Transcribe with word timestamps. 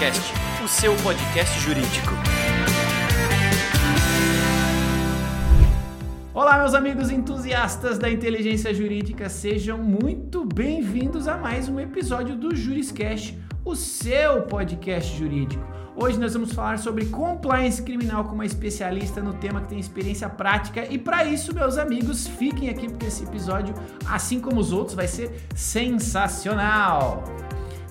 Juriscast, 0.00 0.32
o 0.64 0.68
seu 0.68 0.96
podcast 0.96 1.60
jurídico. 1.60 2.12
Olá, 6.32 6.58
meus 6.58 6.72
amigos 6.72 7.10
entusiastas 7.10 7.98
da 7.98 8.10
inteligência 8.10 8.72
jurídica, 8.72 9.28
sejam 9.28 9.76
muito 9.76 10.42
bem-vindos 10.42 11.28
a 11.28 11.36
mais 11.36 11.68
um 11.68 11.78
episódio 11.78 12.34
do 12.34 12.56
Juriscast, 12.56 13.38
o 13.62 13.76
seu 13.76 14.40
podcast 14.42 15.18
jurídico. 15.18 15.62
Hoje 15.94 16.18
nós 16.18 16.32
vamos 16.32 16.54
falar 16.54 16.78
sobre 16.78 17.04
compliance 17.06 17.82
criminal 17.82 18.24
com 18.24 18.34
uma 18.34 18.46
especialista 18.46 19.20
no 19.20 19.34
tema 19.34 19.60
que 19.60 19.68
tem 19.68 19.78
experiência 19.78 20.30
prática 20.30 20.86
e 20.88 20.96
para 20.96 21.24
isso, 21.24 21.54
meus 21.54 21.76
amigos, 21.76 22.26
fiquem 22.26 22.70
aqui 22.70 22.88
porque 22.88 23.06
esse 23.06 23.24
episódio, 23.24 23.74
assim 24.08 24.40
como 24.40 24.60
os 24.60 24.72
outros, 24.72 24.96
vai 24.96 25.06
ser 25.06 25.42
sensacional. 25.54 27.22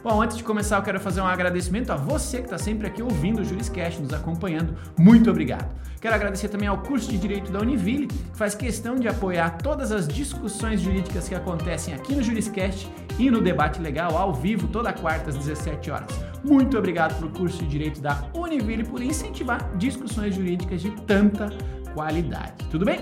Bom, 0.10 0.24
antes 0.24 0.38
de 0.38 0.44
começar, 0.44 0.78
eu 0.78 0.82
quero 0.82 1.00
fazer 1.00 1.22
um 1.22 1.28
agradecimento 1.28 1.92
a 1.92 1.96
você 1.96 2.38
que 2.38 2.46
está 2.46 2.58
sempre 2.58 2.88
aqui 2.88 3.00
ouvindo 3.00 3.42
o 3.42 3.46
Juriscast, 3.46 4.02
nos 4.02 4.12
acompanhando. 4.12 4.76
Muito 4.98 5.30
obrigado. 5.30 5.70
Quero 6.02 6.16
agradecer 6.16 6.50
também 6.50 6.68
ao 6.68 6.80
curso 6.80 7.12
de 7.12 7.20
Direito 7.20 7.52
da 7.52 7.60
Univille, 7.60 8.08
que 8.08 8.18
faz 8.34 8.56
questão 8.56 8.96
de 8.96 9.08
apoiar 9.08 9.60
todas 9.60 9.92
as 9.92 10.08
discussões 10.08 10.82
jurídicas 10.82 11.30
que 11.30 11.36
acontecem 11.36 11.94
aqui 11.94 12.16
no 12.16 12.24
Juriscast 12.24 12.92
e 13.20 13.30
no 13.30 13.40
Debate 13.40 13.80
Legal 13.80 14.18
ao 14.18 14.34
vivo, 14.34 14.68
toda 14.68 14.92
quarta 14.92 15.30
às 15.30 15.38
17 15.38 15.92
horas. 15.92 16.10
Muito 16.44 16.76
obrigado 16.76 17.16
para 17.16 17.28
o 17.28 17.30
curso 17.30 17.60
de 17.60 17.68
Direito 17.68 18.02
da 18.02 18.20
Univille 18.34 18.86
por 18.86 19.04
incentivar 19.04 19.78
discussões 19.78 20.34
jurídicas 20.34 20.82
de 20.82 20.90
tanta 21.06 21.52
qualidade. 21.94 22.66
Tudo 22.72 22.84
bem? 22.84 23.02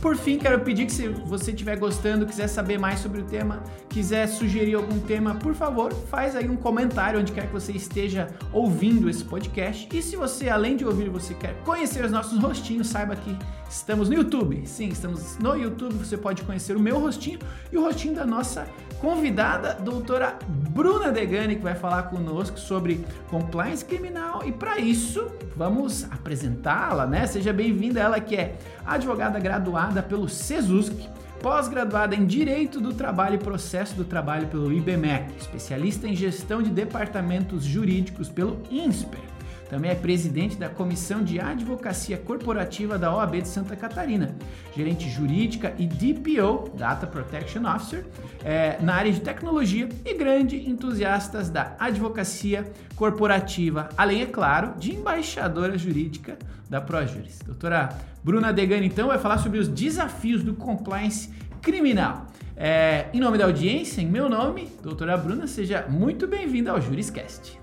Por 0.00 0.16
fim, 0.16 0.38
quero 0.38 0.60
pedir 0.60 0.86
que 0.86 0.92
se 0.92 1.08
você 1.08 1.50
estiver 1.50 1.76
gostando, 1.78 2.24
quiser 2.24 2.48
saber 2.48 2.78
mais 2.78 3.00
sobre 3.00 3.20
o 3.20 3.24
tema, 3.24 3.62
quiser 3.90 4.26
sugerir 4.28 4.74
algum 4.74 4.98
tema, 4.98 5.34
por 5.34 5.54
favor, 5.54 5.92
faz 5.92 6.34
aí 6.34 6.48
um 6.48 6.56
comentário 6.56 7.20
onde 7.20 7.32
quer 7.32 7.46
que 7.46 7.52
você 7.52 7.72
esteja 7.72 8.28
ouvindo 8.50 9.10
esse 9.10 9.22
podcast. 9.22 9.86
E 9.92 10.00
se 10.00 10.16
você, 10.16 10.48
além 10.48 10.74
de 10.74 10.86
ouvir, 10.86 11.10
você 11.10 11.34
quer 11.34 11.54
conhecer 11.64 12.02
os 12.02 12.10
nossos 12.10 12.38
rostinhos, 12.38 12.86
saiba 12.86 13.14
que 13.14 13.36
estamos 13.68 14.08
no 14.08 14.14
YouTube. 14.14 14.66
Sim, 14.66 14.88
estamos 14.88 15.36
no 15.38 15.54
YouTube, 15.54 15.92
você 15.92 16.16
pode 16.16 16.44
conhecer 16.44 16.74
o 16.74 16.80
meu 16.80 16.98
rostinho 16.98 17.38
e 17.70 17.76
o 17.76 17.82
rostinho 17.82 18.14
da 18.14 18.24
nossa 18.24 18.66
convidada, 19.00 19.74
doutora 19.74 20.38
Bruna 20.46 21.10
Degani, 21.10 21.56
que 21.56 21.62
vai 21.62 21.74
falar 21.74 22.04
conosco 22.04 22.58
sobre 22.58 23.04
compliance 23.28 23.84
criminal. 23.84 24.42
E 24.44 24.52
para 24.52 24.78
isso, 24.78 25.26
vamos 25.56 26.04
apresentá-la, 26.04 27.06
né? 27.06 27.26
Seja 27.26 27.52
bem-vinda, 27.52 28.00
ela 28.00 28.20
que 28.20 28.36
é 28.36 28.56
advogada 28.86 29.40
graduada 29.40 30.02
pelo 30.02 30.28
CESUSC, 30.28 31.08
pós-graduada 31.42 32.14
em 32.14 32.26
Direito 32.26 32.80
do 32.80 32.92
Trabalho 32.92 33.36
e 33.36 33.38
Processo 33.38 33.94
do 33.96 34.04
Trabalho 34.04 34.46
pelo 34.48 34.70
IBMEC, 34.72 35.32
especialista 35.38 36.06
em 36.06 36.14
gestão 36.14 36.62
de 36.62 36.70
departamentos 36.70 37.64
jurídicos 37.64 38.28
pelo 38.28 38.62
INSPER. 38.70 39.39
Também 39.70 39.92
é 39.92 39.94
presidente 39.94 40.56
da 40.56 40.68
Comissão 40.68 41.22
de 41.22 41.38
Advocacia 41.38 42.18
Corporativa 42.18 42.98
da 42.98 43.14
OAB 43.14 43.40
de 43.40 43.48
Santa 43.48 43.76
Catarina, 43.76 44.34
gerente 44.76 45.08
jurídica 45.08 45.72
e 45.78 45.86
DPO, 45.86 46.76
Data 46.76 47.06
Protection 47.06 47.64
Officer, 47.72 48.04
é, 48.44 48.78
na 48.82 48.96
área 48.96 49.12
de 49.12 49.20
tecnologia 49.20 49.88
e 50.04 50.12
grande 50.12 50.68
entusiasta 50.68 51.44
da 51.44 51.76
advocacia 51.78 52.68
corporativa, 52.96 53.88
além, 53.96 54.22
é 54.22 54.26
claro, 54.26 54.74
de 54.76 54.92
embaixadora 54.92 55.78
jurídica 55.78 56.36
da 56.68 56.80
ProJuris. 56.80 57.38
Doutora 57.46 57.90
Bruna 58.24 58.52
Degani, 58.52 58.86
então, 58.86 59.06
vai 59.06 59.18
falar 59.18 59.38
sobre 59.38 59.60
os 59.60 59.68
desafios 59.68 60.42
do 60.42 60.52
compliance 60.52 61.30
criminal. 61.62 62.26
É, 62.56 63.06
em 63.14 63.20
nome 63.20 63.38
da 63.38 63.44
audiência, 63.44 64.00
em 64.02 64.06
meu 64.06 64.28
nome, 64.28 64.68
doutora 64.82 65.16
Bruna, 65.16 65.46
seja 65.46 65.86
muito 65.88 66.26
bem-vinda 66.26 66.72
ao 66.72 66.80
Juriscast. 66.80 67.60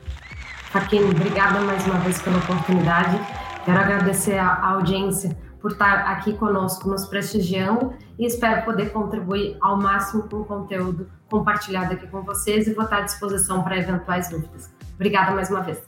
Faquin, 0.69 1.03
obrigada 1.03 1.61
mais 1.61 1.85
uma 1.85 1.97
vez 1.99 2.21
pela 2.21 2.37
oportunidade. 2.37 3.17
Quero 3.63 3.79
agradecer 3.79 4.37
a 4.37 4.67
audiência 4.71 5.35
por 5.61 5.71
estar 5.71 6.11
aqui 6.11 6.33
conosco, 6.33 6.89
nos 6.89 7.05
prestigiando 7.05 7.93
e 8.19 8.25
espero 8.25 8.63
poder 8.65 8.91
contribuir 8.91 9.57
ao 9.61 9.77
máximo 9.77 10.23
com 10.23 10.37
o 10.37 10.45
conteúdo 10.45 11.09
compartilhado 11.29 11.93
aqui 11.93 12.05
com 12.07 12.21
vocês 12.21 12.67
e 12.67 12.73
vou 12.73 12.83
estar 12.83 12.97
à 12.97 13.01
disposição 13.01 13.63
para 13.63 13.77
eventuais 13.77 14.29
dúvidas. 14.29 14.69
Obrigada 14.95 15.31
mais 15.31 15.49
uma 15.49 15.61
vez. 15.61 15.81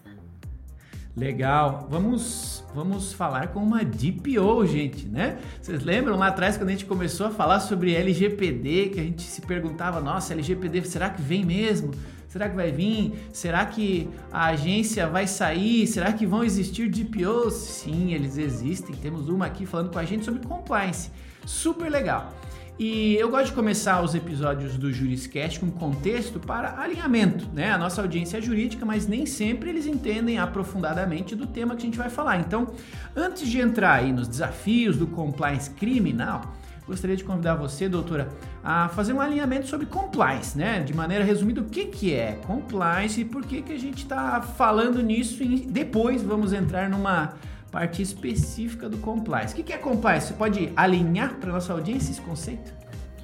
Legal. 1.16 1.88
Vamos, 1.90 2.64
vamos 2.74 3.12
falar 3.12 3.48
com 3.48 3.60
uma 3.60 3.84
DPO, 3.84 4.66
gente, 4.66 5.08
né? 5.08 5.38
Vocês 5.62 5.84
lembram 5.84 6.16
lá 6.16 6.28
atrás 6.28 6.56
quando 6.58 6.70
a 6.70 6.72
gente 6.72 6.86
começou 6.86 7.28
a 7.28 7.32
falar 7.32 7.60
sobre 7.60 7.94
LGPD, 7.94 8.90
que 8.90 9.00
a 9.00 9.04
gente 9.04 9.24
se 9.24 9.42
perguntava, 9.42 10.00
nossa, 10.00 10.32
LGPD, 10.32 10.86
será 10.86 11.10
que 11.10 11.22
vem 11.22 11.44
mesmo? 11.44 11.92
Será 12.30 12.48
que 12.48 12.56
vai 12.56 12.72
vir? 12.72 13.14
Será 13.34 13.66
que 13.66 14.08
a 14.32 14.46
agência 14.46 15.08
vai 15.08 15.26
sair? 15.26 15.88
Será 15.88 16.14
que 16.14 16.28
vão 16.28 16.44
existir 16.44 16.88
DPOs? 16.88 17.56
Sim, 17.56 18.14
eles 18.14 18.38
existem. 18.38 18.96
Temos 18.96 19.28
uma 19.28 19.48
aqui 19.48 19.66
falando 19.66 19.92
com 19.92 19.98
a 19.98 20.06
gente 20.06 20.24
sobre 20.24 20.46
compliance. 20.46 21.10
Super 21.44 21.90
legal. 21.90 22.32
E 22.78 23.16
eu 23.16 23.30
gosto 23.30 23.48
de 23.48 23.54
começar 23.54 24.02
os 24.02 24.16
episódios 24.16 24.78
do 24.78 24.94
Juriscast 24.94 25.60
com 25.60 25.70
contexto 25.70 26.40
para 26.40 26.80
alinhamento, 26.80 27.50
né? 27.52 27.72
A 27.72 27.78
nossa 27.78 28.00
audiência 28.02 28.38
é 28.38 28.42
jurídica, 28.42 28.86
mas 28.86 29.06
nem 29.06 29.26
sempre 29.26 29.70
eles 29.70 29.86
entendem 29.86 30.38
aprofundadamente 30.38 31.36
do 31.36 31.46
tema 31.46 31.76
que 31.76 31.82
a 31.82 31.86
gente 31.86 31.98
vai 31.98 32.10
falar. 32.10 32.40
Então, 32.40 32.74
antes 33.14 33.50
de 33.50 33.60
entrar 33.60 33.96
aí 33.96 34.14
nos 34.14 34.30
desafios 34.30 34.96
do 34.96 35.08
compliance 35.08 35.70
criminal, 35.72 36.56
gostaria 36.88 37.18
de 37.18 37.24
convidar 37.26 37.56
você, 37.56 37.90
doutora, 37.90 38.30
a 38.70 38.88
fazer 38.88 39.14
um 39.14 39.20
alinhamento 39.20 39.66
sobre 39.66 39.88
compliance, 39.88 40.56
né? 40.56 40.80
De 40.82 40.96
maneira 40.96 41.24
resumida, 41.24 41.60
o 41.60 41.64
que, 41.64 41.86
que 41.86 42.14
é 42.14 42.38
compliance 42.46 43.20
e 43.20 43.26
por 43.26 43.44
que, 43.44 43.64
que 43.64 43.74
a 43.74 43.80
gente 43.80 44.04
está 44.04 44.44
falando 44.44 45.02
nisso 45.02 45.42
e 45.42 45.62
depois 45.62 46.22
vamos 46.22 46.54
entrar 46.54 46.88
numa 46.88 47.34
parte 47.72 48.00
específica 48.04 48.88
do 48.88 49.00
compliance. 49.00 49.54
O 49.54 49.56
que, 49.56 49.64
que 49.64 49.74
é 49.74 49.78
compliance? 49.78 50.28
Você 50.28 50.34
pode 50.36 50.72
alinhar 50.76 51.34
para 51.38 51.52
nossa 51.52 51.74
audiência 51.74 52.12
esse 52.12 52.22
conceito? 52.22 52.72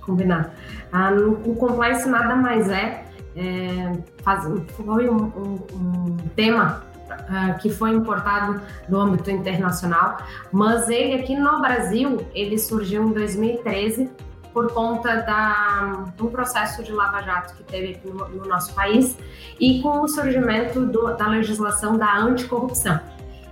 Combinar. 0.02 0.52
Ah, 0.92 1.12
o 1.12 1.56
compliance 1.56 2.10
nada 2.10 2.36
mais 2.36 2.68
é, 2.68 3.06
é 3.36 3.92
faz, 4.24 4.46
foi 4.72 5.08
um, 5.08 5.26
um, 5.26 5.60
um 5.76 6.18
tema 6.36 6.82
uh, 7.12 7.60
que 7.60 7.70
foi 7.70 7.92
importado 7.92 8.60
do 8.90 9.00
âmbito 9.00 9.30
internacional, 9.30 10.18
mas 10.52 10.90
ele 10.90 11.22
aqui 11.22 11.36
no 11.36 11.62
Brasil, 11.62 12.26
ele 12.34 12.58
surgiu 12.58 13.04
em 13.04 13.14
2013 13.14 14.10
por 14.56 14.72
conta 14.72 15.18
da, 15.18 16.14
do 16.16 16.30
processo 16.30 16.82
de 16.82 16.94
lava-jato 16.94 17.56
que 17.56 17.64
teve 17.66 18.00
no, 18.06 18.26
no, 18.30 18.46
nosso 18.46 18.74
país 18.74 19.18
e 19.60 19.82
com 19.82 20.00
o 20.00 20.08
surgimento 20.08 20.86
do, 20.86 21.14
da 21.18 21.28
legislação 21.28 21.98
da 21.98 22.18
anticorrupção. 22.20 22.98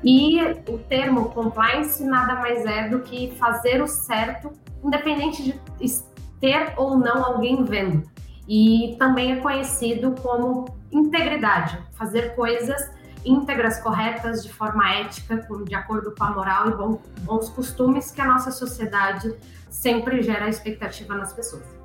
E 0.02 0.42
o 0.70 0.78
termo 0.78 1.26
compliance 1.32 2.02
nada 2.06 2.36
mais 2.36 2.66
é 2.66 2.88
do 2.88 3.00
que 3.00 3.36
fazer 3.38 3.84
o 3.84 3.88
certo, 3.88 4.54
independente 4.82 5.44
de 5.44 5.60
ter 6.40 6.72
ou 6.78 6.98
não 6.98 7.26
alguém 7.26 7.66
vendo. 7.66 8.10
E 8.48 8.96
também 8.98 9.34
é 9.34 9.36
conhecido 9.42 10.16
como 10.22 10.74
integridade, 10.90 11.78
fazer 11.98 12.34
coisas 12.34 12.82
íntegras, 13.26 13.80
corretas, 13.82 14.44
de 14.44 14.52
forma 14.52 14.90
ética, 14.94 15.48
de 15.66 15.76
acordo 15.76 16.14
com 16.18 16.24
a 16.24 16.32
moral 16.32 16.70
e 16.70 17.22
bons 17.22 17.50
costumes 17.50 18.12
que 18.12 18.22
a 18.22 18.26
nossa 18.26 18.52
sociedade 18.52 19.34
sempre 19.70 20.22
gera 20.22 20.48
expectativa 20.50 21.16
nas 21.16 21.34
pessoas. 21.34 21.84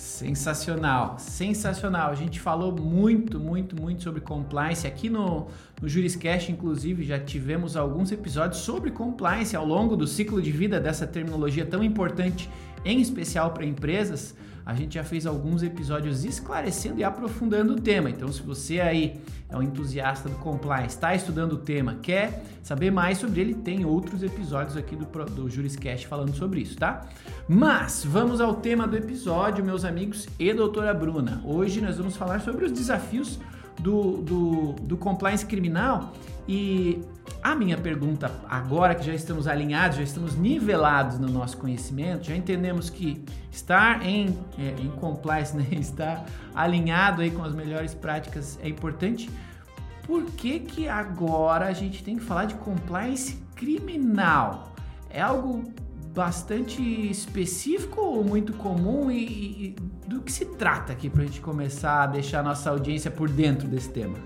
Sensacional, 0.00 1.18
sensacional. 1.18 2.10
A 2.10 2.14
gente 2.14 2.40
falou 2.40 2.72
muito, 2.72 3.38
muito, 3.38 3.78
muito 3.78 4.02
sobre 4.02 4.22
compliance 4.22 4.86
aqui 4.86 5.10
no, 5.10 5.48
no 5.80 5.88
Juriscast, 5.88 6.50
inclusive 6.50 7.04
já 7.04 7.18
tivemos 7.18 7.76
alguns 7.76 8.10
episódios 8.10 8.62
sobre 8.62 8.90
compliance 8.90 9.54
ao 9.54 9.66
longo 9.66 9.96
do 9.96 10.06
ciclo 10.06 10.40
de 10.40 10.50
vida 10.50 10.80
dessa 10.80 11.06
terminologia 11.06 11.66
tão 11.66 11.84
importante, 11.84 12.48
em 12.82 12.98
especial 12.98 13.50
para 13.50 13.66
empresas 13.66 14.34
a 14.64 14.74
gente 14.74 14.94
já 14.94 15.04
fez 15.04 15.26
alguns 15.26 15.62
episódios 15.62 16.24
esclarecendo 16.24 17.00
e 17.00 17.04
aprofundando 17.04 17.74
o 17.74 17.80
tema. 17.80 18.10
Então, 18.10 18.30
se 18.30 18.42
você 18.42 18.80
aí 18.80 19.20
é 19.48 19.56
um 19.56 19.62
entusiasta 19.62 20.28
do 20.28 20.36
compliance, 20.36 20.94
está 20.94 21.14
estudando 21.14 21.54
o 21.54 21.58
tema, 21.58 21.96
quer 22.00 22.44
saber 22.62 22.90
mais 22.90 23.18
sobre 23.18 23.40
ele, 23.40 23.54
tem 23.54 23.84
outros 23.84 24.22
episódios 24.22 24.76
aqui 24.76 24.94
do, 24.94 25.06
do 25.26 25.50
Juriscast 25.50 26.06
falando 26.06 26.34
sobre 26.34 26.60
isso, 26.60 26.76
tá? 26.76 27.06
Mas 27.48 28.04
vamos 28.04 28.40
ao 28.40 28.54
tema 28.54 28.86
do 28.86 28.96
episódio, 28.96 29.64
meus 29.64 29.84
amigos 29.84 30.28
e 30.38 30.52
doutora 30.52 30.94
Bruna. 30.94 31.40
Hoje 31.44 31.80
nós 31.80 31.96
vamos 31.96 32.16
falar 32.16 32.40
sobre 32.40 32.64
os 32.64 32.72
desafios 32.72 33.40
do, 33.78 34.18
do, 34.18 34.72
do 34.72 34.96
compliance 34.96 35.44
criminal 35.44 36.12
e 36.48 37.02
a 37.42 37.54
minha 37.54 37.78
pergunta, 37.78 38.30
agora 38.48 38.94
que 38.94 39.04
já 39.04 39.14
estamos 39.14 39.46
alinhados, 39.46 39.96
já 39.96 40.02
estamos 40.02 40.36
nivelados 40.36 41.18
no 41.18 41.28
nosso 41.28 41.56
conhecimento, 41.56 42.26
já 42.26 42.36
entendemos 42.36 42.90
que 42.90 43.24
estar 43.50 44.04
em, 44.04 44.36
é, 44.58 44.74
em 44.80 44.90
compliance, 44.90 45.56
né, 45.56 45.66
estar 45.72 46.26
alinhado 46.54 47.22
aí 47.22 47.30
com 47.30 47.42
as 47.42 47.54
melhores 47.54 47.94
práticas 47.94 48.58
é 48.62 48.68
importante. 48.68 49.30
Por 50.06 50.24
que, 50.24 50.60
que 50.60 50.88
agora 50.88 51.66
a 51.66 51.72
gente 51.72 52.02
tem 52.02 52.16
que 52.16 52.24
falar 52.24 52.46
de 52.46 52.54
compliance 52.54 53.38
criminal? 53.54 54.74
É 55.08 55.20
algo 55.20 55.72
bastante 56.20 56.82
específico 57.10 57.98
ou 57.98 58.22
muito 58.22 58.52
comum 58.52 59.10
e, 59.10 59.24
e 59.24 59.76
do 60.06 60.20
que 60.20 60.30
se 60.30 60.44
trata 60.44 60.92
aqui 60.92 61.08
para 61.08 61.22
a 61.22 61.24
gente 61.24 61.40
começar 61.40 62.02
a 62.02 62.06
deixar 62.06 62.40
a 62.40 62.42
nossa 62.42 62.68
audiência 62.68 63.10
por 63.10 63.26
dentro 63.26 63.66
desse 63.66 63.88
tema? 63.88 64.18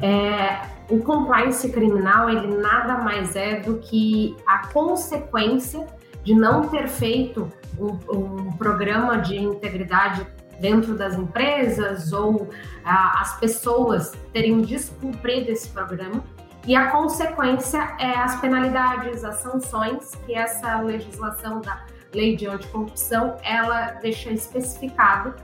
É, 0.00 0.62
o 0.88 1.00
compliance 1.00 1.68
criminal 1.68 2.30
ele 2.30 2.56
nada 2.56 2.96
mais 2.96 3.36
é 3.36 3.60
do 3.60 3.76
que 3.76 4.34
a 4.46 4.68
consequência 4.68 5.86
de 6.24 6.34
não 6.34 6.68
ter 6.68 6.88
feito 6.88 7.52
um, 7.78 7.98
um 8.10 8.52
programa 8.52 9.18
de 9.18 9.36
integridade 9.36 10.26
dentro 10.58 10.96
das 10.96 11.18
empresas 11.18 12.14
ou 12.14 12.48
ah, 12.82 13.20
as 13.20 13.38
pessoas 13.38 14.14
terem 14.32 14.62
descumprido 14.62 15.50
esse 15.50 15.68
programa 15.68 16.24
e 16.66 16.74
a 16.74 16.90
consequência 16.90 17.96
é 18.00 18.12
as 18.18 18.40
penalidades, 18.40 19.24
as 19.24 19.36
sanções 19.36 20.14
que 20.26 20.34
essa 20.34 20.80
legislação 20.80 21.60
da 21.60 21.84
lei 22.12 22.34
de 22.34 22.46
anticorrupção 22.46 23.36
ela 23.44 23.92
deixa 24.02 24.30
especificado 24.30 25.34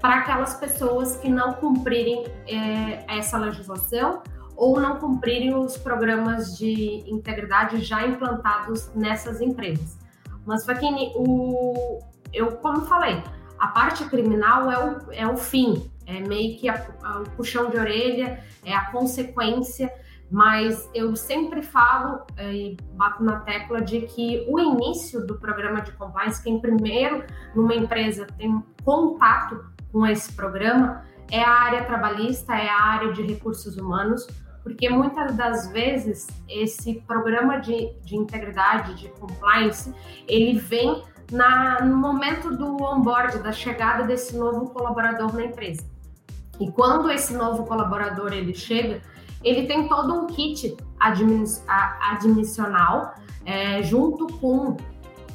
para 0.00 0.18
aquelas 0.18 0.54
pessoas 0.54 1.16
que 1.16 1.28
não 1.28 1.54
cumprirem 1.54 2.26
é, 2.46 3.04
essa 3.08 3.36
legislação 3.36 4.22
ou 4.56 4.78
não 4.80 4.98
cumprirem 4.98 5.54
os 5.54 5.76
programas 5.76 6.56
de 6.56 7.04
integridade 7.06 7.80
já 7.80 8.06
implantados 8.06 8.92
nessas 8.94 9.40
empresas. 9.40 9.98
Mas, 10.46 10.64
Faquini, 10.64 11.12
o, 11.16 12.00
eu, 12.32 12.52
como 12.56 12.82
falei, 12.82 13.22
a 13.58 13.68
parte 13.68 14.04
criminal 14.04 14.70
é 14.70 14.78
o, 14.78 15.12
é 15.12 15.26
o 15.26 15.36
fim, 15.36 15.90
é 16.06 16.20
meio 16.20 16.56
que 16.58 16.68
a, 16.68 16.86
a, 17.02 17.20
o 17.20 17.30
puxão 17.30 17.70
de 17.70 17.76
orelha, 17.76 18.42
é 18.64 18.74
a 18.74 18.86
consequência 18.86 19.92
mas 20.30 20.88
eu 20.94 21.16
sempre 21.16 21.62
falo 21.62 22.22
é, 22.36 22.52
e 22.52 22.76
bato 22.92 23.22
na 23.22 23.40
tecla 23.40 23.80
de 23.80 24.02
que 24.02 24.44
o 24.48 24.58
início 24.58 25.26
do 25.26 25.38
programa 25.38 25.80
de 25.80 25.92
compliance, 25.92 26.42
quem 26.42 26.60
primeiro 26.60 27.24
numa 27.54 27.74
empresa 27.74 28.26
tem 28.36 28.62
contato 28.84 29.64
com 29.90 30.06
esse 30.06 30.32
programa, 30.32 31.02
é 31.30 31.42
a 31.42 31.50
área 31.50 31.84
trabalhista, 31.84 32.54
é 32.54 32.68
a 32.68 32.82
área 32.82 33.12
de 33.12 33.22
recursos 33.22 33.76
humanos, 33.76 34.26
porque 34.62 34.88
muitas 34.90 35.34
das 35.34 35.70
vezes 35.72 36.26
esse 36.46 37.00
programa 37.06 37.58
de, 37.58 37.94
de 38.04 38.16
integridade, 38.16 38.94
de 38.96 39.08
compliance, 39.08 39.94
ele 40.26 40.58
vem 40.58 41.02
na, 41.32 41.82
no 41.82 41.96
momento 41.96 42.54
do 42.54 42.82
onboard, 42.82 43.38
da 43.38 43.52
chegada 43.52 44.04
desse 44.04 44.36
novo 44.36 44.70
colaborador 44.70 45.34
na 45.34 45.44
empresa. 45.44 45.82
E 46.60 46.70
quando 46.70 47.10
esse 47.10 47.34
novo 47.34 47.64
colaborador 47.64 48.32
ele 48.32 48.54
chega, 48.54 49.00
ele 49.42 49.66
tem 49.66 49.88
todo 49.88 50.14
um 50.14 50.26
kit 50.26 50.76
admissional 52.10 53.14
é, 53.44 53.82
junto 53.82 54.26
com 54.38 54.76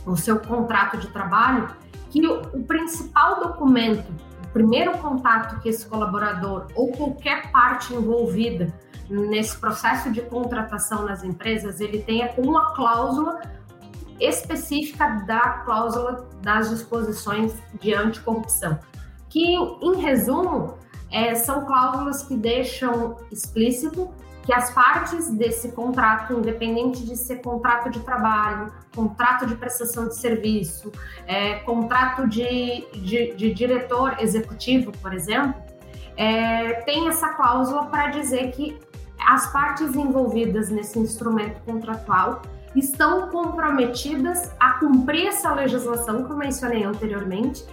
o 0.06 0.16
seu 0.16 0.40
contrato 0.40 0.98
de 0.98 1.08
trabalho, 1.08 1.70
que 2.10 2.26
o, 2.28 2.42
o 2.54 2.64
principal 2.64 3.40
documento, 3.40 4.12
o 4.44 4.48
primeiro 4.50 4.98
contato 4.98 5.60
que 5.62 5.70
esse 5.70 5.86
colaborador 5.86 6.68
ou 6.76 6.92
qualquer 6.92 7.52
parte 7.52 7.94
envolvida 7.94 8.74
nesse 9.10 9.58
processo 9.58 10.12
de 10.12 10.22
contratação 10.22 11.06
nas 11.06 11.24
empresas, 11.24 11.80
ele 11.80 12.00
tenha 12.02 12.34
uma 12.38 12.74
cláusula 12.74 13.42
específica 14.20 15.24
da 15.26 15.64
cláusula 15.66 16.28
das 16.42 16.70
disposições 16.70 17.54
de 17.82 17.94
anticorrupção, 17.94 18.80
que, 19.30 19.56
em 19.56 19.96
resumo, 20.00 20.78
é, 21.14 21.36
são 21.36 21.64
cláusulas 21.64 22.24
que 22.24 22.36
deixam 22.36 23.16
explícito 23.32 24.10
que 24.42 24.52
as 24.52 24.72
partes 24.72 25.30
desse 25.30 25.72
contrato, 25.72 26.34
independente 26.34 27.06
de 27.06 27.16
ser 27.16 27.38
contrato 27.38 27.90
de 27.90 28.02
trabalho, 28.02 28.74
contrato 28.94 29.46
de 29.46 29.56
prestação 29.56 30.10
de 30.10 30.18
serviço, 30.18 30.92
é, 31.26 31.60
contrato 31.60 32.28
de, 32.28 32.86
de, 32.94 33.34
de, 33.36 33.54
diretor 33.54 34.18
executivo, 34.20 34.92
por 35.02 35.14
exemplo, 35.14 35.54
é, 36.18 36.74
tem 36.82 37.08
essa 37.08 37.30
cláusula 37.30 37.86
para 37.86 38.08
dizer 38.08 38.52
que 38.52 38.78
as 39.26 39.50
partes 39.54 39.96
envolvidas 39.96 40.70
nesse 40.70 41.00
instrumento 41.00 41.62
contratual 41.62 42.42
estão 42.76 43.30
comprometidas 43.30 44.52
a 44.60 44.74
cumprir 44.74 45.28
essa 45.28 45.54
legislação 45.54 46.26
que 46.26 46.32
eu 46.32 46.36
mencionei 46.36 46.84
anteriormente 46.84 47.64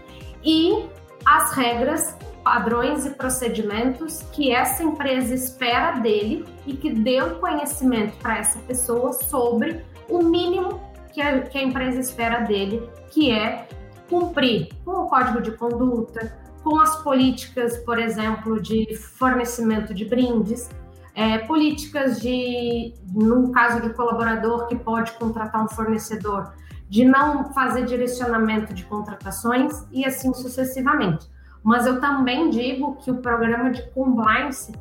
e 0.45 0.89
as 1.27 1.53
regras 1.53 2.15
padrões 2.43 3.07
e 3.07 3.11
procedimentos 3.11 4.23
que 4.33 4.53
essa 4.53 4.83
empresa 4.83 5.35
espera 5.35 5.93
dele 5.99 6.45
e 6.67 6.75
que 6.75 6.91
o 6.91 7.41
conhecimento 7.41 8.17
para 8.19 8.39
essa 8.39 8.59
pessoa 8.61 9.13
sobre 9.13 9.85
o 10.09 10.23
mínimo 10.23 10.81
que 11.13 11.21
a, 11.21 11.43
que 11.43 11.59
a 11.59 11.63
empresa 11.63 12.01
espera 12.01 12.41
dele, 12.41 12.89
que 13.11 13.31
é 13.31 13.69
cumprir 14.09 14.69
com 14.85 14.93
o 14.93 15.09
código 15.09 15.41
de 15.41 15.53
conduta, 15.53 16.39
com 16.63 16.79
as 16.81 17.03
políticas, 17.03 17.79
por 17.79 17.99
exemplo, 17.99 18.61
de 18.61 18.95
fornecimento 18.97 19.95
de 19.95 20.05
brindes, 20.05 20.69
é, 21.15 21.39
políticas 21.39 22.21
de, 22.21 22.95
no 23.13 23.51
caso 23.53 23.81
de 23.81 23.91
colaborador 23.95 24.67
que 24.69 24.77
pode 24.77 25.13
contratar 25.13 25.65
um 25.65 25.69
fornecedor, 25.69 26.53
de 26.89 27.05
não 27.05 27.53
fazer 27.53 27.85
direcionamento 27.85 28.75
de 28.75 28.85
contratações 28.85 29.85
e 29.93 30.05
assim 30.05 30.33
sucessivamente. 30.35 31.29
Mas 31.63 31.87
eu 31.87 32.01
também 32.01 32.51
digo 32.51 32.97
que 32.97 33.11
o 33.11 33.17
programa 33.17 33.71
de 33.71 33.83
compliance 33.91 34.73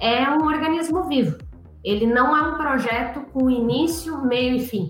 é 0.00 0.28
um 0.30 0.46
organismo 0.46 1.04
vivo. 1.04 1.38
Ele 1.84 2.06
não 2.06 2.36
é 2.36 2.42
um 2.42 2.56
projeto 2.56 3.20
com 3.32 3.48
início, 3.48 4.24
meio 4.24 4.56
e 4.56 4.60
fim. 4.60 4.88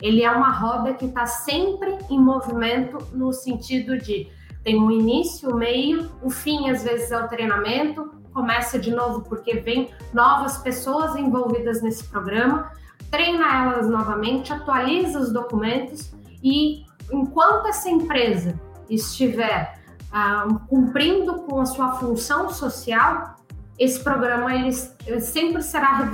Ele 0.00 0.22
é 0.22 0.30
uma 0.30 0.50
roda 0.50 0.94
que 0.94 1.06
está 1.06 1.26
sempre 1.26 1.96
em 2.10 2.18
movimento 2.18 2.98
no 3.12 3.32
sentido 3.32 3.98
de 3.98 4.28
tem 4.62 4.80
um 4.80 4.90
início, 4.90 5.50
o 5.50 5.56
meio, 5.56 6.10
o 6.20 6.28
fim 6.28 6.68
às 6.68 6.82
vezes 6.82 7.12
é 7.12 7.18
o 7.18 7.28
treinamento, 7.28 8.10
começa 8.32 8.78
de 8.78 8.90
novo 8.90 9.22
porque 9.22 9.60
vem 9.60 9.90
novas 10.12 10.58
pessoas 10.58 11.14
envolvidas 11.14 11.80
nesse 11.82 12.02
programa, 12.04 12.72
treina 13.08 13.62
elas 13.62 13.88
novamente, 13.88 14.52
atualiza 14.52 15.20
os 15.20 15.32
documentos 15.32 16.12
e 16.42 16.84
enquanto 17.12 17.68
essa 17.68 17.88
empresa 17.88 18.60
estiver 18.90 19.78
ah, 20.12 20.46
cumprindo 20.68 21.34
com 21.42 21.60
a 21.60 21.66
sua 21.66 21.96
função 21.96 22.48
social, 22.48 23.36
esse 23.78 24.02
programa 24.02 24.54
ele, 24.54 24.72
sempre 24.72 25.62
será 25.62 26.08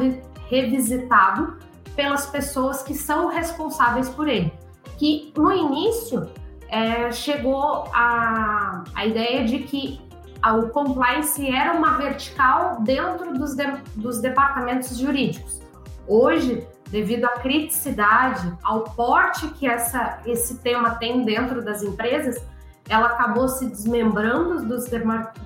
revisitado 0.49 1.57
pelas 1.95 2.27
pessoas 2.27 2.83
que 2.83 2.95
são 2.95 3.29
responsáveis 3.29 4.09
por 4.09 4.29
ele. 4.29 4.53
Que 4.99 5.33
no 5.37 5.53
início 5.53 6.29
é, 6.69 7.13
chegou 7.13 7.85
a, 7.93 8.85
a 8.95 9.07
ideia 9.07 9.45
de 9.45 9.61
que 9.61 10.01
a, 10.43 10.55
o 10.55 10.71
compliance 10.71 11.47
era 11.49 11.73
uma 11.73 11.97
vertical 11.97 12.81
dentro 12.81 13.35
dos, 13.35 13.55
de, 13.55 13.65
dos 13.95 14.21
departamentos 14.21 14.99
jurídicos. 14.99 15.61
Hoje, 16.09 16.67
devido 16.91 17.25
à 17.27 17.31
criticidade, 17.31 18.53
ao 18.63 18.83
porte 18.83 19.47
que 19.49 19.67
essa, 19.67 20.21
esse 20.27 20.59
tema 20.59 20.97
tem 20.97 21.25
dentro 21.25 21.65
das 21.65 21.83
empresas, 21.83 22.45
ela 22.89 23.07
acabou 23.09 23.49
se 23.49 23.67
desmembrando 23.67 24.65
dos, 24.67 24.85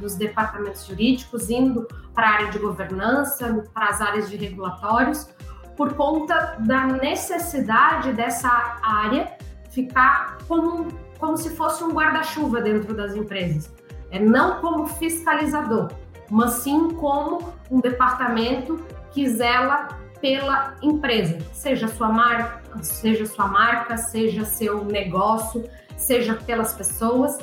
dos 0.01 0.15
departamentos 0.15 0.87
jurídicos, 0.87 1.51
indo 1.51 1.87
para 2.15 2.29
a 2.29 2.33
área 2.33 2.51
de 2.51 2.59
governança, 2.59 3.65
para 3.73 3.87
as 3.87 4.01
áreas 4.01 4.31
de 4.31 4.37
regulatórios, 4.37 5.29
por 5.77 5.95
conta 5.95 6.57
da 6.61 6.87
necessidade 6.87 8.13
dessa 8.13 8.79
área 8.83 9.37
ficar 9.71 10.39
como, 10.49 10.89
como 11.19 11.37
se 11.37 11.51
fosse 11.51 11.85
um 11.85 11.93
guarda-chuva 11.93 12.63
dentro 12.63 12.95
das 12.95 13.15
empresas. 13.15 13.71
É, 14.11 14.19
não 14.19 14.61
como 14.61 14.87
fiscalizador, 14.87 15.91
mas 16.31 16.55
sim 16.55 16.91
como 16.95 17.53
um 17.71 17.81
departamento 17.81 18.81
que 19.13 19.29
zela 19.29 19.89
pela 20.21 20.75
empresa, 20.83 21.39
seja 21.53 21.89
sua 21.89 22.09
marca, 22.09 22.83
seja 22.83 23.27
sua 23.27 23.47
marca, 23.47 23.97
seja 23.99 24.45
seu 24.45 24.85
negócio, 24.85 25.69
seja 25.97 26.35
pelas 26.35 26.75
pessoas, 26.75 27.39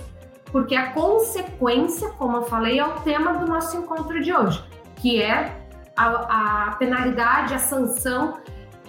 porque 0.52 0.76
a 0.76 0.92
consequência, 0.92 2.10
como 2.10 2.38
eu 2.38 2.44
falei, 2.44 2.80
é 2.80 2.86
o 2.86 2.94
tema 3.02 3.34
do 3.34 3.48
nosso 3.48 3.78
encontro 3.78 4.22
de 4.22 4.34
hoje, 4.34 4.64
que 4.98 5.22
é 5.22 5.58
a, 5.96 6.68
a 6.68 6.76
penalidade, 6.76 7.54
a 7.54 7.60
sanção, 7.60 8.40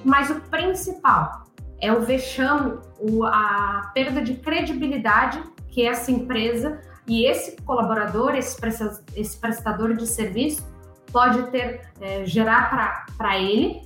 mas 0.05 0.31
o 0.31 0.41
principal 0.43 1.45
é 1.81 1.93
o 1.93 2.03
vexame, 2.03 2.79
o, 2.99 3.25
a 3.25 3.91
perda 3.95 4.23
de 4.23 4.35
credibilidade 4.35 5.43
que 5.69 5.87
essa 5.87 6.11
empresa 6.11 6.81
e 7.07 7.27
esse 7.27 7.61
colaborador, 7.63 8.35
esse, 8.35 8.57
esse 9.15 9.37
prestador 9.39 9.95
de 9.95 10.07
serviço 10.07 10.67
pode 11.13 11.51
ter 11.51 11.83
é, 12.01 12.25
gerar 12.25 13.07
para 13.17 13.39
ele 13.39 13.83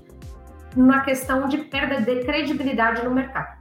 na 0.77 1.01
questão 1.01 1.49
de 1.49 1.59
perda 1.59 2.01
de 2.01 2.25
credibilidade 2.25 3.05
no 3.05 3.11
mercado. 3.11 3.58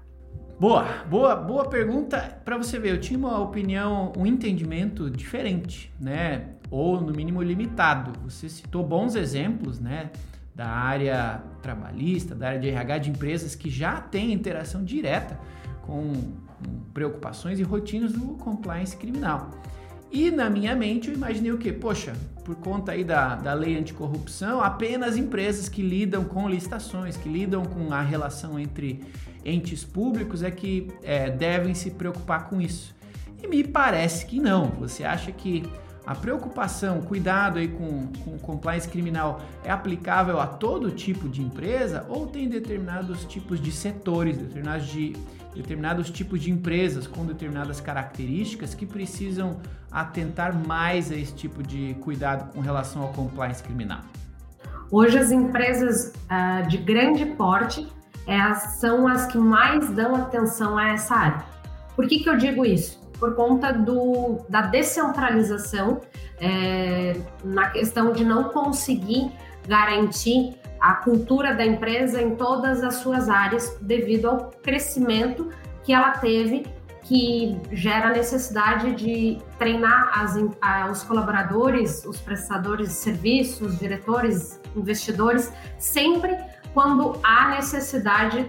Boa, 0.60 1.04
boa, 1.10 1.36
boa 1.36 1.66
pergunta. 1.70 2.40
Para 2.44 2.58
você 2.58 2.80
ver, 2.80 2.92
eu 2.92 3.00
tinha 3.00 3.18
uma 3.18 3.40
opinião, 3.40 4.12
um 4.18 4.26
entendimento 4.26 5.10
diferente, 5.10 5.94
né? 6.00 6.50
Ou 6.72 7.00
no 7.00 7.14
mínimo 7.14 7.42
limitado. 7.42 8.12
Você 8.24 8.50
citou 8.50 8.84
bons 8.84 9.16
exemplos, 9.16 9.80
né? 9.80 10.10
da 10.58 10.68
área 10.68 11.44
trabalhista, 11.62 12.34
da 12.34 12.48
área 12.48 12.60
de 12.60 12.68
RH 12.68 12.98
de 12.98 13.10
empresas 13.12 13.54
que 13.54 13.70
já 13.70 14.02
têm 14.02 14.34
interação 14.34 14.84
direta 14.84 15.40
com 15.84 16.12
preocupações 16.92 17.60
e 17.60 17.64
rotinas 17.64 18.12
do 18.12 18.30
compliance 18.38 18.98
criminal. 18.98 19.52
E 20.12 20.32
na 20.32 20.50
minha 20.50 20.76
mente 20.76 21.10
eu 21.10 21.14
imaginei 21.14 21.52
o 21.52 21.58
que? 21.58 21.72
Poxa, 21.72 22.14
por 22.46 22.56
conta 22.56 22.94
aí 22.94 23.04
da, 23.04 23.36
da 23.36 23.54
lei 23.54 23.78
anticorrupção, 23.78 24.62
apenas 24.62 25.18
empresas 25.18 25.68
que 25.68 25.82
lidam 25.82 26.24
com 26.24 26.48
licitações, 26.48 27.18
que 27.18 27.28
lidam 27.28 27.66
com 27.66 27.94
a 27.94 28.02
relação 28.02 28.58
entre 28.58 29.04
entes 29.44 29.84
públicos 29.84 30.44
é 30.44 30.52
que 30.52 30.88
é, 31.04 31.30
devem 31.30 31.74
se 31.74 31.92
preocupar 31.92 32.50
com 32.50 32.62
isso. 32.62 32.96
E 33.42 33.48
me 33.48 33.64
parece 33.64 34.26
que 34.26 34.40
não. 34.40 34.68
Você 34.80 35.04
acha 35.04 35.32
que 35.32 35.64
a 36.06 36.16
preocupação, 36.16 37.02
cuidado 37.02 37.60
aí 37.60 37.68
com, 37.68 38.08
com 38.24 38.38
compliance 38.40 38.88
criminal 38.88 39.42
é 39.64 39.70
aplicável 39.70 40.40
a 40.40 40.48
todo 40.48 40.90
tipo 40.92 41.28
de 41.28 41.42
empresa 41.42 42.06
ou 42.08 42.28
tem 42.28 42.48
determinados 42.48 43.26
tipos 43.26 43.60
de 43.60 43.72
setores, 43.74 44.38
determinados, 44.38 44.88
de, 44.88 45.14
determinados 45.58 46.10
tipos 46.10 46.42
de 46.42 46.52
empresas 46.52 47.08
com 47.08 47.26
determinadas 47.26 47.82
características 47.82 48.74
que 48.74 48.86
precisam 48.86 49.58
atentar 49.92 50.56
mais 50.56 51.12
a 51.12 51.16
esse 51.16 51.34
tipo 51.34 51.64
de 51.64 51.96
cuidado 52.02 52.52
com 52.54 52.62
relação 52.62 53.02
ao 53.02 53.10
compliance 53.10 53.62
criminal? 53.62 54.00
Hoje 54.90 55.18
as 55.18 55.32
empresas 55.32 56.14
uh, 56.32 56.68
de 56.68 56.78
grande 56.78 57.26
porte 57.26 57.88
é, 58.26 58.54
são 58.54 59.08
as 59.08 59.26
que 59.26 59.38
mais 59.38 59.90
dão 59.90 60.16
atenção 60.16 60.78
a 60.78 60.90
essa 60.90 61.16
área. 61.16 61.46
Por 61.96 62.08
que, 62.08 62.20
que 62.20 62.30
eu 62.30 62.38
digo 62.38 62.66
isso? 62.66 63.08
por 63.20 63.36
conta 63.36 63.72
do, 63.72 64.40
da 64.48 64.62
descentralização 64.62 66.02
é, 66.40 67.16
na 67.44 67.70
questão 67.70 68.12
de 68.12 68.24
não 68.24 68.46
conseguir 68.46 69.32
garantir 69.68 70.56
a 70.80 70.96
cultura 70.96 71.54
da 71.54 71.66
empresa 71.66 72.22
em 72.22 72.36
todas 72.36 72.84
as 72.84 72.96
suas 72.96 73.30
áreas 73.30 73.78
devido 73.82 74.30
ao 74.30 74.52
crescimento 74.62 75.50
que 75.84 75.94
ela 75.94 76.12
teve 76.12 76.66
que 77.08 77.58
gera 77.72 78.08
a 78.08 78.12
necessidade 78.12 78.94
de 78.94 79.38
treinar 79.58 80.12
as, 80.14 80.36
a, 80.62 80.92
os 80.92 81.04
colaboradores, 81.04 82.04
os 82.06 82.20
prestadores 82.20 82.90
de 82.90 82.96
serviços, 82.96 83.80
diretores, 83.80 84.60
investidores, 84.76 85.54
sempre 85.80 86.38
quando 86.74 87.18
há 87.24 87.56
necessidade, 87.56 88.40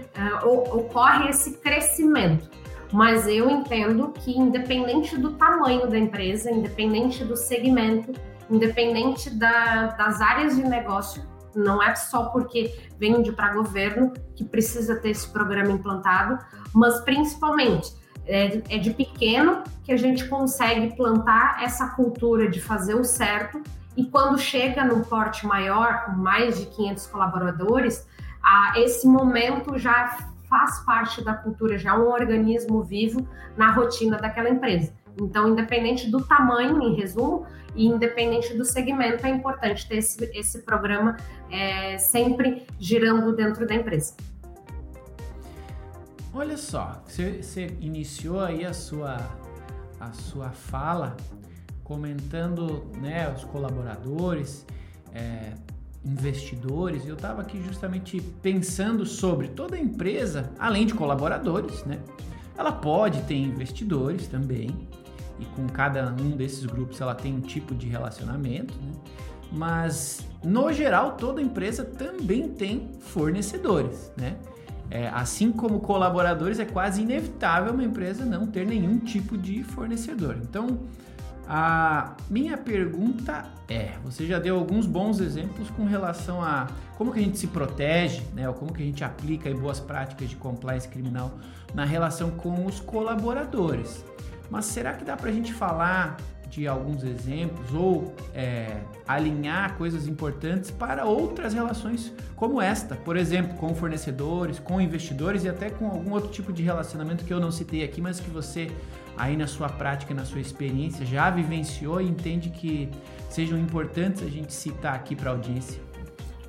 uh, 0.42 0.76
ocorre 0.76 1.30
esse 1.30 1.58
crescimento. 1.58 2.50
Mas 2.92 3.28
eu 3.28 3.48
entendo 3.48 4.12
que 4.12 4.36
independente 4.36 5.16
do 5.16 5.34
tamanho 5.34 5.86
da 5.86 5.98
empresa, 5.98 6.50
independente 6.50 7.24
do 7.24 7.36
segmento, 7.36 8.12
independente 8.50 9.30
da, 9.30 9.86
das 9.88 10.20
áreas 10.20 10.56
de 10.56 10.62
negócio, 10.62 11.22
não 11.58 11.82
é 11.82 11.94
só 11.94 12.26
porque 12.26 12.74
vende 12.98 13.32
para 13.32 13.54
governo 13.54 14.12
que 14.34 14.44
precisa 14.44 14.96
ter 14.96 15.10
esse 15.10 15.28
programa 15.28 15.70
implantado, 15.70 16.38
mas 16.72 17.00
principalmente 17.00 17.92
é, 18.26 18.62
é 18.68 18.78
de 18.78 18.90
pequeno 18.92 19.62
que 19.84 19.92
a 19.92 19.96
gente 19.96 20.28
consegue 20.28 20.94
plantar 20.96 21.62
essa 21.62 21.88
cultura 21.88 22.48
de 22.48 22.60
fazer 22.60 22.94
o 22.94 23.04
certo 23.04 23.62
e 23.96 24.04
quando 24.04 24.38
chega 24.38 24.84
num 24.84 25.02
porte 25.02 25.44
maior, 25.44 26.04
com 26.04 26.12
mais 26.12 26.60
de 26.60 26.66
500 26.66 27.06
colaboradores, 27.08 28.06
a, 28.42 28.74
esse 28.76 29.06
momento 29.08 29.76
já 29.76 30.16
faz 30.48 30.78
parte 30.84 31.22
da 31.22 31.34
cultura, 31.34 31.76
já 31.76 31.90
é 31.90 31.94
um 31.94 32.08
organismo 32.08 32.82
vivo 32.82 33.28
na 33.56 33.72
rotina 33.72 34.16
daquela 34.16 34.48
empresa. 34.48 34.92
Então, 35.20 35.48
independente 35.48 36.10
do 36.10 36.24
tamanho, 36.24 36.82
em 36.82 36.94
resumo, 36.94 37.46
e 37.74 37.86
independente 37.86 38.54
do 38.54 38.64
segmento, 38.64 39.24
é 39.26 39.30
importante 39.30 39.88
ter 39.88 39.98
esse, 39.98 40.24
esse 40.34 40.62
programa 40.62 41.16
é, 41.50 41.96
sempre 41.98 42.66
girando 42.78 43.34
dentro 43.34 43.66
da 43.66 43.74
empresa. 43.74 44.14
Olha 46.32 46.56
só, 46.56 47.02
você, 47.06 47.42
você 47.42 47.76
iniciou 47.80 48.40
aí 48.40 48.64
a 48.64 48.72
sua, 48.72 49.16
a 49.98 50.12
sua 50.12 50.50
fala 50.50 51.16
comentando 51.82 52.84
né, 53.00 53.32
os 53.34 53.44
colaboradores, 53.44 54.66
é, 55.14 55.52
investidores, 56.04 57.06
eu 57.06 57.14
estava 57.14 57.42
aqui 57.42 57.62
justamente 57.62 58.20
pensando 58.42 59.04
sobre 59.06 59.48
toda 59.48 59.78
empresa, 59.78 60.50
além 60.58 60.86
de 60.86 60.94
colaboradores, 60.94 61.84
né? 61.84 61.98
Ela 62.56 62.72
pode 62.72 63.22
ter 63.22 63.36
investidores 63.36 64.26
também, 64.26 64.88
e 65.38 65.44
com 65.46 65.66
cada 65.66 66.14
um 66.20 66.30
desses 66.30 66.64
grupos 66.64 67.00
ela 67.00 67.14
tem 67.14 67.34
um 67.34 67.40
tipo 67.40 67.74
de 67.74 67.88
relacionamento, 67.88 68.74
né? 68.74 68.92
Mas 69.50 70.26
no 70.44 70.72
geral 70.72 71.12
toda 71.12 71.40
empresa 71.40 71.84
também 71.84 72.48
tem 72.48 72.90
fornecedores, 73.00 74.12
né? 74.16 74.36
É, 74.90 75.08
assim 75.08 75.52
como 75.52 75.80
colaboradores, 75.80 76.58
é 76.58 76.64
quase 76.64 77.02
inevitável 77.02 77.74
uma 77.74 77.84
empresa 77.84 78.24
não 78.24 78.46
ter 78.46 78.66
nenhum 78.66 78.98
tipo 78.98 79.36
de 79.36 79.62
fornecedor. 79.62 80.38
Então, 80.42 80.80
a 81.46 82.14
minha 82.28 82.56
pergunta 82.56 83.46
é: 83.68 83.92
você 84.02 84.26
já 84.26 84.38
deu 84.38 84.56
alguns 84.56 84.86
bons 84.86 85.20
exemplos 85.20 85.68
com 85.70 85.84
relação 85.84 86.42
a 86.42 86.68
como 86.96 87.12
que 87.12 87.20
a 87.20 87.22
gente 87.22 87.38
se 87.38 87.46
protege, 87.46 88.22
né, 88.34 88.48
ou 88.48 88.54
como 88.54 88.72
que 88.72 88.82
a 88.82 88.84
gente 88.84 89.04
aplica 89.04 89.52
boas 89.54 89.78
práticas 89.78 90.30
de 90.30 90.36
compliance 90.36 90.88
criminal 90.88 91.32
na 91.74 91.84
relação 91.84 92.30
com 92.30 92.66
os 92.66 92.80
colaboradores. 92.80 94.04
Mas 94.50 94.66
será 94.66 94.94
que 94.94 95.04
dá 95.04 95.16
para 95.16 95.30
a 95.30 95.32
gente 95.32 95.52
falar 95.52 96.16
de 96.48 96.66
alguns 96.66 97.04
exemplos 97.04 97.74
ou 97.74 98.14
é, 98.34 98.78
alinhar 99.06 99.76
coisas 99.76 100.08
importantes 100.08 100.70
para 100.70 101.04
outras 101.04 101.52
relações 101.52 102.12
como 102.34 102.60
esta, 102.60 102.94
por 102.94 103.16
exemplo, 103.16 103.56
com 103.58 103.74
fornecedores, 103.74 104.58
com 104.58 104.80
investidores 104.80 105.44
e 105.44 105.48
até 105.48 105.68
com 105.68 105.86
algum 105.86 106.12
outro 106.12 106.30
tipo 106.30 106.52
de 106.52 106.62
relacionamento 106.62 107.24
que 107.24 107.32
eu 107.32 107.40
não 107.40 107.50
citei 107.50 107.84
aqui, 107.84 108.00
mas 108.00 108.18
que 108.18 108.30
você 108.30 108.70
aí 109.16 109.36
na 109.36 109.46
sua 109.46 109.68
prática, 109.68 110.14
na 110.14 110.24
sua 110.24 110.40
experiência, 110.40 111.04
já 111.04 111.28
vivenciou 111.28 112.00
e 112.00 112.08
entende 112.08 112.50
que 112.50 112.88
sejam 113.28 113.58
importantes 113.58 114.22
a 114.22 114.28
gente 114.28 114.52
citar 114.54 114.94
aqui 114.94 115.16
para 115.16 115.30
a 115.30 115.32
audiência? 115.34 115.80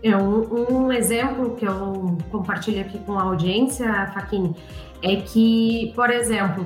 É 0.02 0.16
um, 0.16 0.86
um, 0.86 0.92
exemplo 0.92 1.56
que 1.56 1.66
eu 1.66 2.18
compartilho 2.32 2.80
aqui 2.80 3.00
com 3.00 3.20
a 3.20 3.24
audiência, 3.24 4.12
Faquini, 4.14 4.56
é 5.02 5.18
que, 5.18 5.92
por 5.94 6.10
exemplo, 6.10 6.66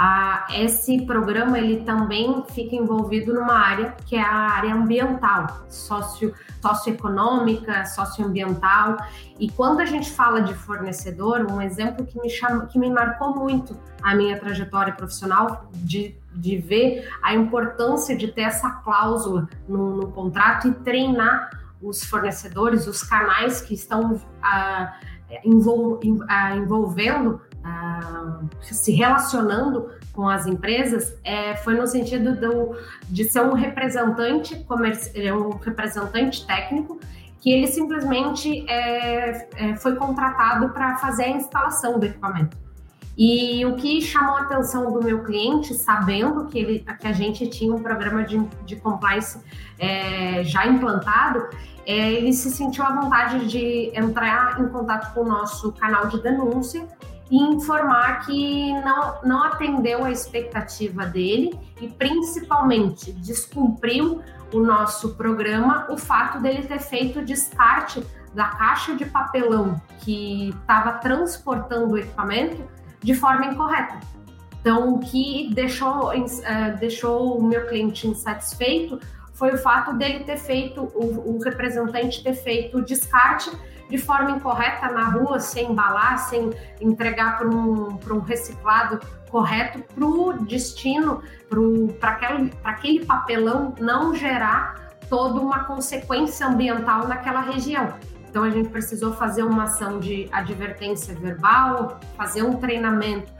a, 0.00 0.46
esse 0.50 1.04
programa 1.04 1.58
ele 1.58 1.82
também 1.82 2.44
fica 2.50 2.76
envolvido 2.76 3.34
numa 3.34 3.58
área 3.58 3.96
que 4.06 4.14
é 4.14 4.22
a 4.22 4.52
área 4.52 4.72
ambiental, 4.72 5.66
socio, 5.68 6.32
socioeconômica, 6.62 7.84
socioambiental. 7.84 8.96
E 9.40 9.50
quando 9.50 9.80
a 9.80 9.84
gente 9.84 10.08
fala 10.12 10.40
de 10.40 10.54
fornecedor, 10.54 11.44
um 11.50 11.60
exemplo 11.60 12.06
que 12.06 12.20
me, 12.20 12.30
chama, 12.30 12.66
que 12.66 12.78
me 12.78 12.88
marcou 12.88 13.34
muito 13.34 13.76
a 14.00 14.14
minha 14.14 14.38
trajetória 14.38 14.92
profissional 14.92 15.68
de, 15.74 16.14
de 16.32 16.56
ver 16.56 17.12
a 17.20 17.34
importância 17.34 18.16
de 18.16 18.28
ter 18.28 18.42
essa 18.42 18.70
cláusula 18.70 19.48
no, 19.68 19.96
no 19.96 20.12
contrato 20.12 20.68
e 20.68 20.72
treinar 20.74 21.50
os 21.82 22.04
fornecedores, 22.04 22.86
os 22.86 23.02
canais 23.02 23.60
que 23.60 23.74
estão 23.74 24.20
ah, 24.40 24.94
envol, 25.44 25.98
ah, 26.28 26.54
envolvendo 26.54 27.40
ah, 27.68 28.40
se 28.62 28.92
relacionando 28.92 29.90
com 30.12 30.28
as 30.28 30.46
empresas 30.46 31.14
é, 31.22 31.56
foi 31.56 31.74
no 31.74 31.86
sentido 31.86 32.34
do, 32.34 32.76
de 33.08 33.24
ser 33.24 33.42
um 33.42 33.52
representante 33.52 34.56
comercial, 34.64 35.38
um 35.38 35.56
representante 35.56 36.46
técnico 36.46 36.98
que 37.40 37.52
ele 37.52 37.66
simplesmente 37.68 38.68
é, 38.68 39.48
é, 39.54 39.76
foi 39.76 39.94
contratado 39.94 40.70
para 40.70 40.96
fazer 40.96 41.24
a 41.24 41.30
instalação 41.30 41.98
do 41.98 42.06
equipamento. 42.06 42.56
E 43.16 43.64
o 43.66 43.74
que 43.76 44.00
chamou 44.00 44.36
a 44.36 44.42
atenção 44.42 44.92
do 44.92 45.02
meu 45.02 45.24
cliente, 45.24 45.74
sabendo 45.74 46.46
que, 46.46 46.58
ele, 46.58 46.84
que 47.00 47.06
a 47.06 47.12
gente 47.12 47.48
tinha 47.48 47.74
um 47.74 47.82
programa 47.82 48.22
de, 48.22 48.38
de 48.64 48.76
compliance 48.76 49.40
é, 49.78 50.44
já 50.44 50.66
implantado, 50.66 51.48
é, 51.84 52.12
ele 52.12 52.32
se 52.32 52.50
sentiu 52.50 52.84
à 52.84 52.92
vontade 52.92 53.48
de 53.48 53.90
entrar 53.94 54.60
em 54.60 54.68
contato 54.68 55.12
com 55.14 55.22
o 55.22 55.28
nosso 55.28 55.72
canal 55.72 56.06
de 56.06 56.22
denúncia 56.22 56.86
e 57.30 57.36
informar 57.36 58.24
que 58.24 58.72
não, 58.82 59.20
não 59.22 59.44
atendeu 59.44 60.04
a 60.04 60.10
expectativa 60.10 61.04
dele 61.04 61.58
e 61.80 61.88
principalmente 61.88 63.12
descumpriu 63.12 64.22
o 64.52 64.60
nosso 64.60 65.14
programa 65.14 65.86
o 65.90 65.96
fato 65.96 66.40
dele 66.40 66.62
ter 66.62 66.80
feito 66.80 67.22
descarte 67.22 68.02
da 68.34 68.46
caixa 68.46 68.94
de 68.94 69.04
papelão 69.04 69.80
que 70.00 70.50
estava 70.50 70.92
transportando 70.92 71.94
o 71.94 71.98
equipamento 71.98 72.62
de 73.00 73.14
forma 73.14 73.46
incorreta. 73.46 74.00
Então, 74.60 74.94
o 74.94 74.98
que 74.98 75.50
deixou, 75.54 76.10
uh, 76.10 76.78
deixou 76.78 77.38
o 77.38 77.42
meu 77.42 77.66
cliente 77.66 78.06
insatisfeito 78.06 79.00
foi 79.38 79.54
o 79.54 79.58
fato 79.58 79.94
dele 79.94 80.24
ter 80.24 80.36
feito, 80.36 80.82
o, 80.94 81.36
o 81.36 81.38
representante 81.38 82.22
ter 82.22 82.34
feito 82.34 82.78
o 82.78 82.84
descarte 82.84 83.50
de 83.88 83.96
forma 83.96 84.32
incorreta 84.32 84.90
na 84.90 85.04
rua, 85.04 85.38
sem 85.38 85.70
embalar, 85.70 86.18
sem 86.18 86.50
entregar 86.80 87.38
para 87.38 87.48
um, 87.48 87.98
um 88.10 88.18
reciclado 88.18 88.98
correto, 89.30 89.82
para 89.94 90.04
o 90.04 90.44
destino, 90.44 91.22
para 92.00 92.10
aquele, 92.10 92.52
aquele 92.64 93.06
papelão 93.06 93.74
não 93.78 94.14
gerar 94.14 94.92
toda 95.08 95.40
uma 95.40 95.64
consequência 95.64 96.46
ambiental 96.46 97.06
naquela 97.06 97.40
região. 97.40 97.94
Então 98.28 98.42
a 98.42 98.50
gente 98.50 98.68
precisou 98.68 99.14
fazer 99.14 99.42
uma 99.42 99.64
ação 99.64 100.00
de 100.00 100.28
advertência 100.32 101.14
verbal, 101.14 101.98
fazer 102.16 102.42
um 102.42 102.56
treinamento, 102.56 103.32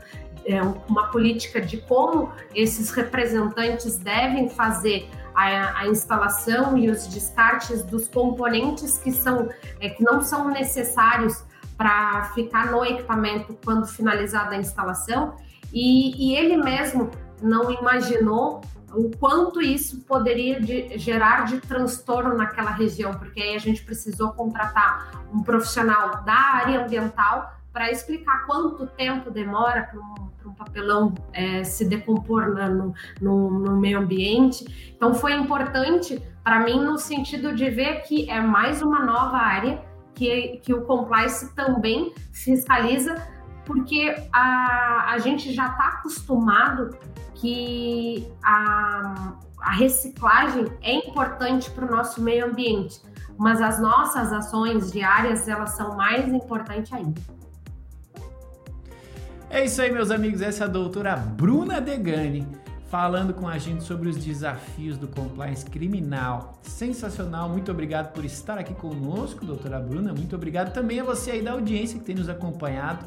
é, 0.45 0.61
uma 0.61 1.07
política 1.11 1.61
de 1.61 1.77
como 1.77 2.31
esses 2.55 2.89
representantes 2.89 3.97
devem 3.97 4.49
fazer 4.49 5.07
a, 5.39 5.79
a, 5.79 5.87
instalação 5.87 6.77
e 6.77 6.89
os 6.89 7.07
descartes 7.07 7.83
dos 7.83 8.07
componentes 8.07 8.97
que 8.97 9.11
são 9.11 9.49
é, 9.79 9.89
que 9.89 10.03
não 10.03 10.21
são 10.21 10.49
necessários 10.49 11.43
para 11.77 12.31
ficar 12.35 12.71
no 12.71 12.83
equipamento 12.85 13.57
quando 13.63 13.87
finalizada 13.87 14.55
a 14.55 14.57
instalação. 14.57 15.35
E, 15.71 16.31
e 16.31 16.35
ele 16.35 16.57
mesmo 16.57 17.09
não 17.41 17.71
imaginou 17.71 18.61
o 18.93 19.09
quanto 19.17 19.61
isso 19.61 20.01
poderia 20.01 20.59
de, 20.59 20.97
gerar 20.97 21.45
de 21.45 21.59
transtorno 21.61 22.35
naquela 22.35 22.71
região, 22.71 23.13
porque 23.13 23.41
aí 23.41 23.55
a 23.55 23.59
gente 23.59 23.83
precisou 23.83 24.31
contratar 24.33 25.23
um 25.31 25.43
profissional 25.43 26.23
da 26.23 26.33
área 26.33 26.83
ambiental 26.83 27.58
para 27.79 27.89
explicar 27.91 28.45
quanto 28.45 28.85
tempo 28.87 29.31
demora 29.31 29.83
para 29.83 30.01
um, 30.01 30.49
um, 30.49 30.53
papelão 30.53 31.13
é, 31.31 31.63
se 31.63 31.87
decompor 31.87 32.49
no, 32.49 32.93
no, 33.21 33.49
no, 33.51 33.77
meio 33.77 33.99
ambiente. 33.99 34.93
Então, 34.93 35.13
foi 35.13 35.31
importante 35.31 36.21
para 36.43 36.59
mim 36.59 36.83
no 36.83 36.97
sentido 36.97 37.55
de 37.55 37.69
ver 37.69 38.01
que 38.01 38.29
é 38.29 38.41
mais 38.41 38.81
uma 38.81 39.05
nova 39.05 39.37
área 39.37 39.81
que, 40.13 40.59
que 40.61 40.73
o 40.73 40.81
compliance 40.81 41.55
também 41.55 42.13
fiscaliza, 42.33 43.15
porque 43.65 44.13
a, 44.33 45.13
a 45.13 45.17
gente 45.19 45.53
já 45.53 45.67
está 45.67 45.87
acostumado 45.87 46.97
que 47.35 48.29
a, 48.43 49.35
a 49.61 49.71
reciclagem 49.71 50.65
é 50.81 50.95
importante 50.95 51.71
para 51.71 51.85
o 51.85 51.89
nosso 51.89 52.21
meio 52.21 52.47
ambiente, 52.47 53.01
mas 53.37 53.61
as 53.61 53.79
nossas 53.81 54.33
ações 54.33 54.91
diárias 54.91 55.47
elas 55.47 55.77
são 55.77 55.95
mais 55.95 56.27
importantes 56.27 56.91
ainda. 56.91 57.38
É 59.51 59.65
isso 59.65 59.81
aí, 59.81 59.91
meus 59.91 60.11
amigos. 60.11 60.43
Essa 60.43 60.65
é 60.65 60.67
a 60.67 60.69
doutora 60.69 61.15
Bruna 61.15 61.81
Degani 61.81 62.47
falando 62.87 63.33
com 63.33 63.47
a 63.47 63.57
gente 63.57 63.83
sobre 63.83 64.07
os 64.07 64.15
desafios 64.15 64.95
do 64.95 65.07
compliance 65.07 65.65
criminal. 65.65 66.59
Sensacional, 66.61 67.49
muito 67.49 67.71
obrigado 67.71 68.13
por 68.13 68.23
estar 68.23 68.59
aqui 68.59 68.75
conosco, 68.75 69.43
doutora 69.43 69.79
Bruna. 69.79 70.13
Muito 70.13 70.35
obrigado 70.35 70.71
também 70.71 70.99
a 70.99 71.03
você 71.03 71.31
aí 71.31 71.41
da 71.41 71.53
audiência 71.53 71.97
que 71.97 72.05
tem 72.05 72.15
nos 72.15 72.29
acompanhado. 72.29 73.05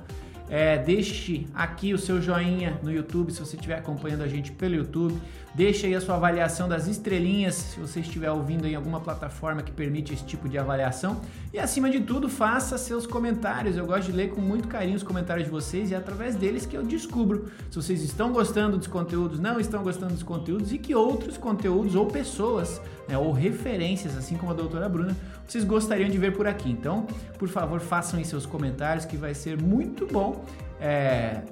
É, 0.50 0.78
deixe 0.78 1.46
aqui 1.54 1.94
o 1.94 1.98
seu 1.98 2.20
joinha 2.20 2.78
no 2.82 2.92
YouTube 2.92 3.30
se 3.32 3.38
você 3.38 3.54
estiver 3.54 3.78
acompanhando 3.78 4.22
a 4.22 4.28
gente 4.28 4.50
pelo 4.50 4.74
YouTube. 4.74 5.20
Deixe 5.54 5.86
aí 5.86 5.94
a 5.94 6.00
sua 6.00 6.14
avaliação 6.14 6.66
das 6.66 6.86
estrelinhas 6.86 7.54
se 7.54 7.78
você 7.78 8.00
estiver 8.00 8.30
ouvindo 8.30 8.66
em 8.66 8.74
alguma 8.74 9.00
plataforma 9.00 9.62
que 9.62 9.70
permite 9.70 10.14
esse 10.14 10.24
tipo 10.24 10.48
de 10.48 10.56
avaliação. 10.56 11.20
E 11.52 11.58
acima 11.58 11.90
de 11.90 12.00
tudo, 12.00 12.26
faça 12.26 12.78
seus 12.78 13.06
comentários. 13.06 13.76
Eu 13.76 13.84
gosto 13.84 14.10
de 14.10 14.12
ler 14.12 14.30
com 14.30 14.40
muito 14.40 14.66
carinho 14.66 14.96
os 14.96 15.02
comentários 15.02 15.44
de 15.44 15.50
vocês 15.50 15.90
e 15.90 15.94
é 15.94 15.98
através 15.98 16.36
deles 16.36 16.64
que 16.64 16.74
eu 16.74 16.82
descubro 16.82 17.50
se 17.70 17.76
vocês 17.76 18.02
estão 18.02 18.32
gostando 18.32 18.78
dos 18.78 18.86
conteúdos, 18.86 19.38
não 19.38 19.60
estão 19.60 19.82
gostando 19.82 20.14
dos 20.14 20.22
conteúdos 20.22 20.72
e 20.72 20.78
que 20.78 20.94
outros 20.94 21.36
conteúdos 21.36 21.94
ou 21.94 22.06
pessoas 22.06 22.80
né, 23.06 23.18
ou 23.18 23.30
referências, 23.30 24.16
assim 24.16 24.36
como 24.36 24.52
a 24.52 24.54
doutora 24.54 24.88
Bruna, 24.88 25.14
vocês 25.46 25.64
gostariam 25.64 26.08
de 26.08 26.16
ver 26.16 26.34
por 26.34 26.46
aqui. 26.46 26.70
Então, 26.70 27.06
por 27.38 27.48
favor, 27.48 27.78
façam 27.78 28.18
aí 28.18 28.24
seus 28.24 28.46
comentários 28.46 29.04
que 29.04 29.18
vai 29.18 29.34
ser 29.34 29.60
muito 29.60 30.06
bom. 30.06 30.44
É, 30.80 31.42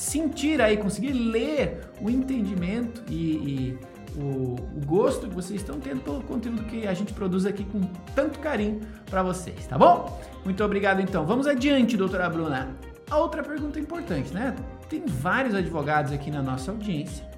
sentir 0.00 0.62
aí, 0.62 0.78
conseguir 0.78 1.12
ler 1.12 1.90
o 2.00 2.08
entendimento 2.08 3.02
e, 3.06 3.14
e 3.14 3.78
o, 4.16 4.54
o, 4.54 4.84
gosto 4.86 5.28
que 5.28 5.34
vocês 5.34 5.60
estão 5.60 5.78
tendo 5.78 6.00
pelo 6.00 6.22
conteúdo 6.22 6.64
que 6.64 6.86
a 6.86 6.94
gente 6.94 7.12
produz 7.12 7.44
aqui 7.44 7.64
com 7.64 7.82
tanto 8.14 8.38
carinho 8.38 8.80
para 9.10 9.22
vocês, 9.22 9.66
tá 9.66 9.76
bom? 9.76 10.18
Muito 10.42 10.64
obrigado 10.64 11.02
então. 11.02 11.26
Vamos 11.26 11.46
adiante, 11.46 11.98
doutora 11.98 12.30
Bruna. 12.30 12.74
A 13.10 13.18
outra 13.18 13.42
pergunta 13.42 13.78
importante, 13.78 14.32
né? 14.32 14.56
Tem 14.88 15.04
vários 15.04 15.54
advogados 15.54 16.12
aqui 16.12 16.30
na 16.30 16.42
nossa 16.42 16.70
audiência 16.70 17.28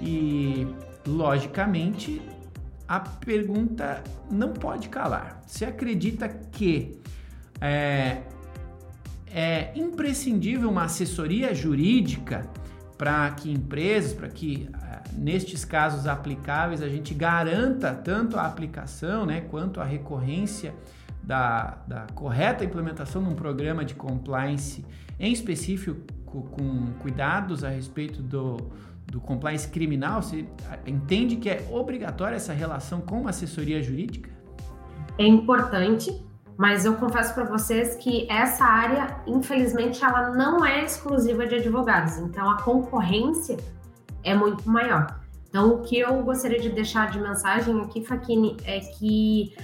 e, 0.00 0.68
logicamente, 1.04 2.22
a 2.86 3.00
pergunta 3.00 4.04
não 4.30 4.52
pode 4.52 4.88
calar. 4.88 5.40
Você 5.46 5.64
acredita 5.64 6.28
que 6.28 7.00
é, 7.60 8.18
é 9.32 9.72
imprescindível 9.74 10.70
uma 10.70 10.84
assessoria 10.84 11.54
jurídica 11.54 12.48
para 12.96 13.30
que 13.30 13.50
empresas, 13.50 14.12
para 14.12 14.28
que 14.28 14.68
é, 14.74 15.02
nestes 15.12 15.64
casos 15.64 16.06
aplicáveis 16.06 16.82
a 16.82 16.88
gente 16.88 17.14
garanta 17.14 17.94
tanto 17.94 18.36
a 18.36 18.46
aplicação 18.46 19.24
né, 19.24 19.42
quanto 19.42 19.80
a 19.80 19.84
recorrência 19.84 20.74
da, 21.22 21.78
da 21.86 22.06
correta 22.14 22.64
implementação 22.64 23.22
de 23.22 23.28
um 23.28 23.34
programa 23.34 23.84
de 23.84 23.94
compliance, 23.94 24.84
em 25.20 25.32
específico 25.32 26.00
com 26.24 26.92
cuidados 27.00 27.64
a 27.64 27.68
respeito 27.68 28.22
do, 28.22 28.56
do 29.06 29.20
compliance 29.20 29.68
criminal, 29.68 30.22
você 30.22 30.46
entende 30.86 31.36
que 31.36 31.48
é 31.48 31.66
obrigatória 31.70 32.36
essa 32.36 32.52
relação 32.52 33.00
com 33.00 33.20
uma 33.20 33.30
assessoria 33.30 33.82
jurídica? 33.82 34.30
É 35.18 35.26
importante, 35.26 36.24
mas 36.58 36.84
eu 36.84 36.96
confesso 36.96 37.32
para 37.34 37.44
vocês 37.44 37.94
que 37.94 38.26
essa 38.28 38.64
área, 38.64 39.20
infelizmente, 39.28 40.04
ela 40.04 40.30
não 40.30 40.66
é 40.66 40.84
exclusiva 40.84 41.46
de 41.46 41.54
advogados. 41.54 42.18
Então, 42.18 42.50
a 42.50 42.60
concorrência 42.60 43.56
é 44.24 44.34
muito 44.34 44.68
maior. 44.68 45.20
Então, 45.48 45.74
o 45.74 45.82
que 45.82 46.00
eu 46.00 46.20
gostaria 46.24 46.58
de 46.58 46.68
deixar 46.70 47.12
de 47.12 47.20
mensagem 47.20 47.80
aqui, 47.80 48.04
Faquini, 48.04 48.56
é 48.64 48.80
que 48.80 49.54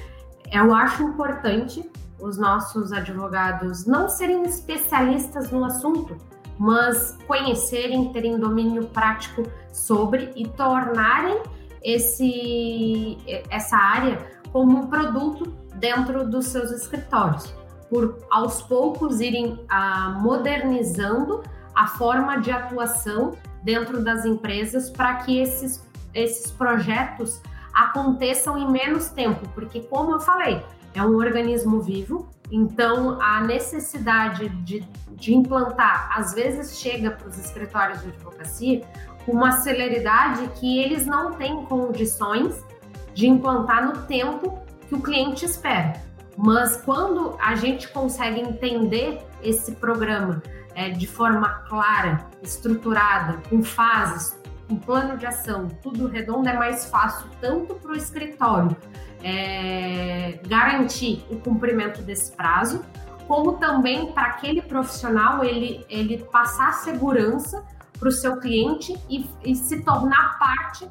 eu 0.53 0.73
acho 0.73 1.03
importante 1.03 1.91
os 2.21 2.39
nossos 2.39 2.93
advogados 2.93 3.87
não 3.87 4.09
serem 4.09 4.45
especialistas 4.45 5.51
no 5.51 5.65
assunto, 5.65 6.17
mas 6.57 7.19
conhecerem, 7.27 8.13
terem 8.13 8.39
domínio 8.39 8.87
prático 8.87 9.43
sobre 9.73 10.31
e 10.37 10.47
tornarem 10.47 11.43
esse, 11.83 13.19
essa 13.51 13.77
área 13.77 14.17
como 14.53 14.79
um 14.79 14.87
produto 14.87 15.64
dentro 15.75 16.29
dos 16.29 16.47
seus 16.47 16.71
escritórios, 16.71 17.55
por 17.91 18.19
aos 18.31 18.63
poucos 18.63 19.21
irem 19.21 19.65
ah, 19.69 20.19
modernizando 20.21 21.43
a 21.75 21.87
forma 21.87 22.41
de 22.41 22.51
atuação 22.51 23.33
dentro 23.63 24.03
das 24.03 24.25
empresas 24.25 24.91
para 24.91 25.17
que 25.17 25.39
esses, 25.39 25.83
esses 26.13 26.51
projetos 26.51 27.41
aconteçam 27.73 28.57
em 28.57 28.71
menos 28.71 29.09
tempo, 29.09 29.49
porque 29.55 29.81
como 29.81 30.13
eu 30.13 30.21
falei, 30.21 30.63
é 30.95 31.03
um 31.03 31.17
organismo 31.17 31.81
vivo, 31.81 32.29
então 32.51 33.21
a 33.21 33.41
necessidade 33.41 34.49
de, 34.49 34.87
de 35.11 35.35
implantar 35.35 36.11
às 36.17 36.35
vezes 36.35 36.79
chega 36.79 37.11
para 37.11 37.29
os 37.29 37.39
escritórios 37.39 38.01
de 38.03 38.09
advocacia 38.09 38.83
com 39.27 39.33
uma 39.33 39.53
celeridade 39.53 40.47
que 40.61 40.79
eles 40.79 41.07
não 41.07 41.33
têm 41.33 41.65
condições 41.65 42.63
de 43.15 43.27
implantar 43.27 43.87
no 43.87 44.03
tempo 44.03 44.64
que 44.89 44.95
o 44.95 45.01
cliente 45.01 45.45
espera. 45.45 45.95
Mas 46.37 46.77
quando 46.83 47.37
a 47.41 47.55
gente 47.55 47.89
consegue 47.89 48.41
entender 48.41 49.21
esse 49.43 49.73
programa 49.73 50.43
é, 50.75 50.91
de 50.91 51.07
forma 51.07 51.49
clara, 51.69 52.27
estruturada, 52.43 53.41
com 53.49 53.63
fases, 53.63 54.37
um 54.69 54.77
plano 54.77 55.17
de 55.17 55.27
ação, 55.27 55.69
tudo 55.83 56.09
redondo, 56.09 56.49
é 56.49 56.55
mais 56.55 56.87
fácil 56.87 57.29
tanto 57.41 57.75
para 57.75 57.93
o 57.93 57.97
escritório 57.97 58.77
é, 59.23 60.39
garantir 60.47 61.25
o 61.31 61.37
cumprimento 61.37 62.03
desse 62.03 62.33
prazo, 62.33 62.85
como 63.27 63.55
também 63.55 64.13
para 64.13 64.25
aquele 64.25 64.61
profissional 64.61 65.43
ele, 65.43 65.85
ele 65.89 66.19
passar 66.25 66.75
segurança 66.75 67.65
para 67.99 68.09
o 68.09 68.13
seu 68.13 68.39
cliente 68.39 68.95
e, 69.09 69.27
e, 69.43 69.55
se 69.55 69.83
tornar 69.83 70.39
parte 70.39 70.87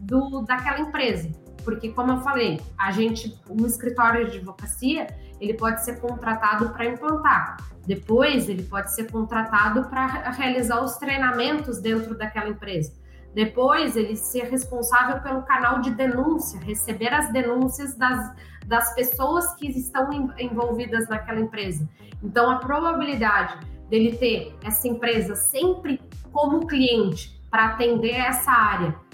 do, 0.00 0.42
daquela 0.42 0.80
empresa. 0.80 1.30
Porque, 1.68 1.90
como 1.90 2.12
eu 2.12 2.20
falei, 2.22 2.58
a 2.78 2.90
gente, 2.90 3.38
um 3.46 3.66
escritório 3.66 4.30
de 4.30 4.38
advocacia, 4.38 5.06
ele 5.38 5.52
pode 5.52 5.84
ser 5.84 6.00
contratado 6.00 6.70
para 6.70 6.86
implantar. 6.86 7.58
Depois, 7.86 8.48
ele 8.48 8.62
pode 8.62 8.90
ser 8.94 9.12
contratado 9.12 9.84
para 9.90 10.30
realizar 10.30 10.82
os 10.82 10.96
treinamentos 10.96 11.78
dentro 11.78 12.16
daquela 12.16 12.48
empresa. 12.48 12.94
Depois, 13.34 13.96
ele 13.96 14.16
ser 14.16 14.44
responsável 14.44 15.20
pelo 15.20 15.42
canal 15.42 15.82
de 15.82 15.90
denúncia, 15.90 16.58
receber 16.60 17.12
as 17.12 17.30
denúncias 17.34 17.94
das, 17.94 18.34
das 18.66 18.94
pessoas 18.94 19.52
que 19.56 19.68
estão 19.68 20.08
envolvidas 20.38 21.06
naquela 21.06 21.40
empresa. 21.40 21.86
Então, 22.22 22.50
a 22.50 22.56
probabilidade 22.56 23.58
dele 23.90 24.16
ter 24.16 24.56
essa 24.64 24.88
empresa 24.88 25.36
sempre 25.36 26.00
como 26.32 26.66
cliente 26.66 27.38
para 27.50 27.66
atender 27.66 28.14
essa 28.14 28.50
área 28.50 29.07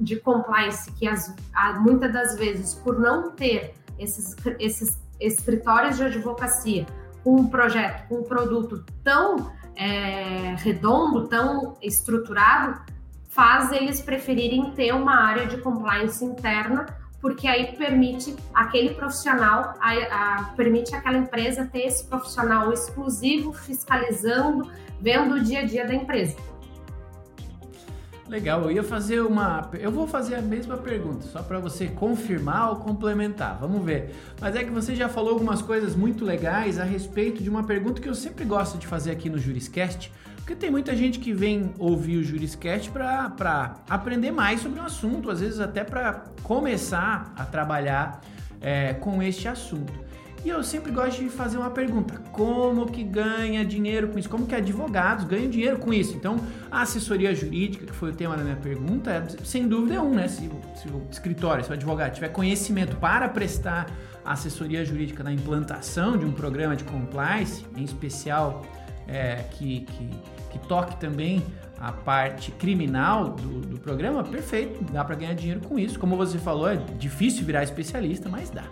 de 0.00 0.16
compliance, 0.16 0.90
que 0.92 1.06
as, 1.06 1.34
muitas 1.80 2.12
das 2.12 2.36
vezes, 2.36 2.74
por 2.74 2.98
não 2.98 3.30
ter 3.30 3.74
esses, 3.98 4.34
esses 4.58 4.98
escritórios 5.20 5.96
de 5.96 6.04
advocacia 6.04 6.86
com 7.22 7.36
um 7.36 7.46
projeto, 7.46 8.08
com 8.08 8.16
um 8.16 8.22
produto 8.24 8.84
tão 9.02 9.52
é, 9.76 10.54
redondo, 10.58 11.26
tão 11.28 11.76
estruturado, 11.82 12.80
faz 13.28 13.72
eles 13.72 14.00
preferirem 14.00 14.72
ter 14.72 14.92
uma 14.92 15.16
área 15.16 15.46
de 15.46 15.56
compliance 15.58 16.24
interna 16.24 16.86
porque 17.24 17.48
aí 17.48 17.74
permite 17.74 18.36
aquele 18.52 18.90
profissional, 18.90 19.78
a, 19.80 19.92
a, 19.94 20.44
permite 20.54 20.94
aquela 20.94 21.16
empresa 21.16 21.64
ter 21.72 21.86
esse 21.86 22.04
profissional 22.04 22.70
exclusivo 22.70 23.50
fiscalizando, 23.50 24.70
vendo 25.00 25.36
o 25.36 25.40
dia 25.40 25.60
a 25.60 25.64
dia 25.64 25.86
da 25.86 25.94
empresa. 25.94 26.36
Legal, 28.34 28.62
eu 28.62 28.72
ia 28.72 28.82
fazer 28.82 29.20
uma. 29.20 29.70
Eu 29.74 29.92
vou 29.92 30.08
fazer 30.08 30.34
a 30.34 30.42
mesma 30.42 30.76
pergunta, 30.76 31.24
só 31.28 31.40
para 31.40 31.60
você 31.60 31.86
confirmar 31.86 32.70
ou 32.70 32.76
complementar. 32.78 33.56
Vamos 33.60 33.84
ver. 33.84 34.12
Mas 34.40 34.56
é 34.56 34.64
que 34.64 34.70
você 34.70 34.92
já 34.96 35.08
falou 35.08 35.34
algumas 35.34 35.62
coisas 35.62 35.94
muito 35.94 36.24
legais 36.24 36.80
a 36.80 36.82
respeito 36.82 37.44
de 37.44 37.48
uma 37.48 37.62
pergunta 37.62 38.02
que 38.02 38.08
eu 38.08 38.14
sempre 38.14 38.44
gosto 38.44 38.76
de 38.76 38.88
fazer 38.88 39.12
aqui 39.12 39.30
no 39.30 39.38
Juriscast, 39.38 40.12
porque 40.34 40.56
tem 40.56 40.68
muita 40.68 40.96
gente 40.96 41.20
que 41.20 41.32
vem 41.32 41.74
ouvir 41.78 42.16
o 42.16 42.24
Juriscast 42.24 42.90
para 42.90 43.76
aprender 43.88 44.32
mais 44.32 44.60
sobre 44.60 44.80
um 44.80 44.84
assunto, 44.84 45.30
às 45.30 45.38
vezes 45.38 45.60
até 45.60 45.84
para 45.84 46.24
começar 46.42 47.32
a 47.36 47.44
trabalhar 47.44 48.20
é, 48.60 48.94
com 48.94 49.22
este 49.22 49.46
assunto. 49.46 49.92
E 50.44 50.48
eu 50.50 50.62
sempre 50.62 50.92
gosto 50.92 51.22
de 51.22 51.30
fazer 51.30 51.56
uma 51.56 51.70
pergunta: 51.70 52.20
como 52.30 52.86
que 52.86 53.02
ganha 53.02 53.64
dinheiro 53.64 54.08
com 54.08 54.18
isso? 54.18 54.28
Como 54.28 54.46
que 54.46 54.54
advogados 54.54 55.24
ganham 55.24 55.48
dinheiro 55.48 55.78
com 55.78 55.92
isso? 55.92 56.14
Então, 56.14 56.36
a 56.70 56.82
assessoria 56.82 57.34
jurídica, 57.34 57.86
que 57.86 57.92
foi 57.92 58.10
o 58.10 58.14
tema 58.14 58.36
da 58.36 58.44
minha 58.44 58.56
pergunta, 58.56 59.10
é, 59.10 59.26
sem 59.42 59.66
dúvida 59.66 59.94
é 59.94 60.00
um, 60.00 60.14
né? 60.14 60.28
Se, 60.28 60.50
se 60.76 60.88
o 60.88 61.06
escritório, 61.10 61.64
se 61.64 61.70
o 61.70 61.72
advogado 61.72 62.12
tiver 62.12 62.28
conhecimento 62.28 62.96
para 62.96 63.28
prestar 63.28 63.86
assessoria 64.24 64.84
jurídica 64.84 65.22
na 65.22 65.32
implantação 65.32 66.16
de 66.16 66.26
um 66.26 66.32
programa 66.32 66.76
de 66.76 66.84
compliance, 66.84 67.64
em 67.76 67.84
especial 67.84 68.64
é, 69.08 69.44
que, 69.52 69.80
que, 69.80 70.10
que 70.50 70.58
toque 70.66 70.96
também 70.98 71.42
a 71.78 71.92
parte 71.92 72.50
criminal 72.52 73.30
do, 73.30 73.60
do 73.60 73.78
programa, 73.78 74.22
perfeito, 74.22 74.82
dá 74.92 75.04
para 75.04 75.16
ganhar 75.16 75.34
dinheiro 75.34 75.60
com 75.60 75.78
isso. 75.78 75.98
Como 75.98 76.16
você 76.16 76.38
falou, 76.38 76.68
é 76.68 76.76
difícil 76.98 77.44
virar 77.44 77.62
especialista, 77.62 78.28
mas 78.28 78.50
dá. 78.50 78.64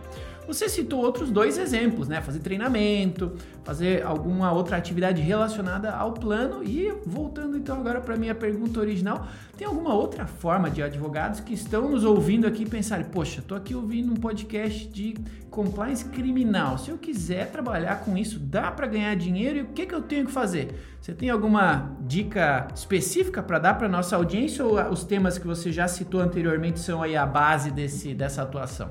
Você 0.46 0.68
citou 0.68 1.00
outros 1.00 1.30
dois 1.30 1.56
exemplos, 1.56 2.08
né? 2.08 2.20
Fazer 2.20 2.40
treinamento, 2.40 3.32
fazer 3.64 4.04
alguma 4.04 4.52
outra 4.52 4.76
atividade 4.76 5.22
relacionada 5.22 5.92
ao 5.92 6.12
plano. 6.12 6.64
E 6.64 6.92
voltando 7.06 7.56
então 7.56 7.76
agora 7.76 8.00
para 8.00 8.16
minha 8.16 8.34
pergunta 8.34 8.80
original, 8.80 9.26
tem 9.56 9.66
alguma 9.66 9.94
outra 9.94 10.26
forma 10.26 10.68
de 10.68 10.82
advogados 10.82 11.40
que 11.40 11.54
estão 11.54 11.88
nos 11.88 12.04
ouvindo 12.04 12.46
aqui 12.46 12.68
pensarem, 12.68 13.06
poxa, 13.06 13.40
estou 13.40 13.56
aqui 13.56 13.74
ouvindo 13.74 14.12
um 14.12 14.16
podcast 14.16 14.88
de 14.88 15.14
compliance 15.50 16.04
criminal. 16.06 16.76
Se 16.76 16.90
eu 16.90 16.98
quiser 16.98 17.50
trabalhar 17.50 18.00
com 18.00 18.16
isso, 18.16 18.40
dá 18.40 18.70
para 18.72 18.86
ganhar 18.86 19.14
dinheiro 19.14 19.58
e 19.58 19.62
o 19.62 19.66
que, 19.66 19.86
que 19.86 19.94
eu 19.94 20.02
tenho 20.02 20.26
que 20.26 20.32
fazer? 20.32 20.74
Você 21.00 21.12
tem 21.12 21.30
alguma 21.30 21.96
dica 22.00 22.66
específica 22.74 23.42
para 23.42 23.58
dar 23.58 23.74
para 23.74 23.88
nossa 23.88 24.16
audiência 24.16 24.64
ou 24.64 24.80
os 24.90 25.04
temas 25.04 25.38
que 25.38 25.46
você 25.46 25.70
já 25.70 25.86
citou 25.86 26.20
anteriormente 26.20 26.80
são 26.80 27.02
aí 27.02 27.16
a 27.16 27.26
base 27.26 27.70
desse, 27.70 28.14
dessa 28.14 28.42
atuação? 28.42 28.90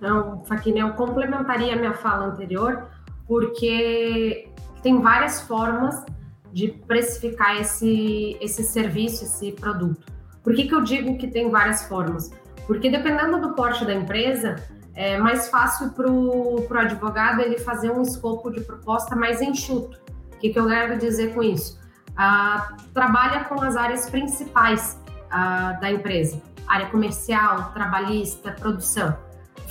Então, 0.00 0.42
Faquine, 0.46 0.80
eu 0.80 0.94
complementaria 0.94 1.74
a 1.74 1.76
minha 1.76 1.92
fala 1.92 2.24
anterior, 2.24 2.88
porque 3.28 4.48
tem 4.82 4.98
várias 4.98 5.42
formas 5.42 6.06
de 6.50 6.68
precificar 6.68 7.60
esse, 7.60 8.34
esse 8.40 8.64
serviço, 8.64 9.24
esse 9.24 9.52
produto. 9.52 10.10
Por 10.42 10.54
que, 10.54 10.66
que 10.66 10.74
eu 10.74 10.80
digo 10.80 11.18
que 11.18 11.28
tem 11.28 11.50
várias 11.50 11.84
formas? 11.84 12.30
Porque 12.66 12.90
dependendo 12.90 13.38
do 13.42 13.54
porte 13.54 13.84
da 13.84 13.94
empresa, 13.94 14.56
é 14.94 15.18
mais 15.18 15.50
fácil 15.50 15.90
para 15.90 16.10
o 16.10 16.66
advogado 16.70 17.42
ele 17.42 17.58
fazer 17.58 17.90
um 17.90 18.00
escopo 18.00 18.50
de 18.50 18.62
proposta 18.62 19.14
mais 19.14 19.42
enxuto. 19.42 20.00
O 20.32 20.38
que, 20.38 20.48
que 20.48 20.58
eu 20.58 20.66
quero 20.66 20.98
dizer 20.98 21.34
com 21.34 21.42
isso? 21.42 21.78
Ah, 22.16 22.74
trabalha 22.94 23.44
com 23.44 23.62
as 23.62 23.76
áreas 23.76 24.08
principais 24.08 24.98
ah, 25.30 25.72
da 25.78 25.90
empresa, 25.90 26.40
área 26.66 26.86
comercial, 26.86 27.70
trabalhista, 27.74 28.52
produção 28.52 29.14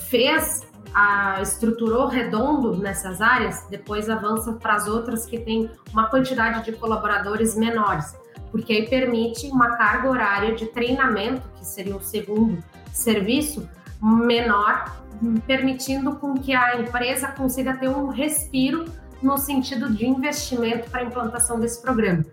fez, 0.10 0.68
a, 0.94 1.40
estruturou 1.42 2.08
redondo 2.08 2.76
nessas 2.78 3.22
áreas, 3.22 3.66
depois 3.70 4.10
avança 4.10 4.54
para 4.54 4.74
as 4.74 4.88
outras 4.88 5.26
que 5.26 5.40
tem 5.40 5.70
uma 5.94 6.10
quantidade 6.10 6.66
de 6.66 6.72
colaboradores 6.74 7.56
menores, 7.56 8.16
porque 8.52 8.74
aí 8.74 8.90
permite 8.90 9.48
uma 9.48 9.78
carga 9.78 10.10
horária 10.10 10.56
de 10.56 10.66
treinamento, 10.66 11.48
que 11.56 11.66
seria 11.66 11.96
o 11.96 12.02
segundo 12.02 12.64
serviço, 12.92 13.70
menor, 14.02 15.00
permitindo 15.46 16.16
com 16.16 16.34
que 16.34 16.54
a 16.54 16.80
empresa 16.80 17.28
consiga 17.28 17.76
ter 17.76 17.90
um 17.90 18.08
respiro 18.08 18.86
no 19.22 19.38
sentido 19.38 19.92
de 19.94 20.08
investimento 20.08 20.90
para 20.90 21.02
a 21.02 21.04
implantação 21.04 21.60
desse 21.60 21.82
programa. 21.82 22.26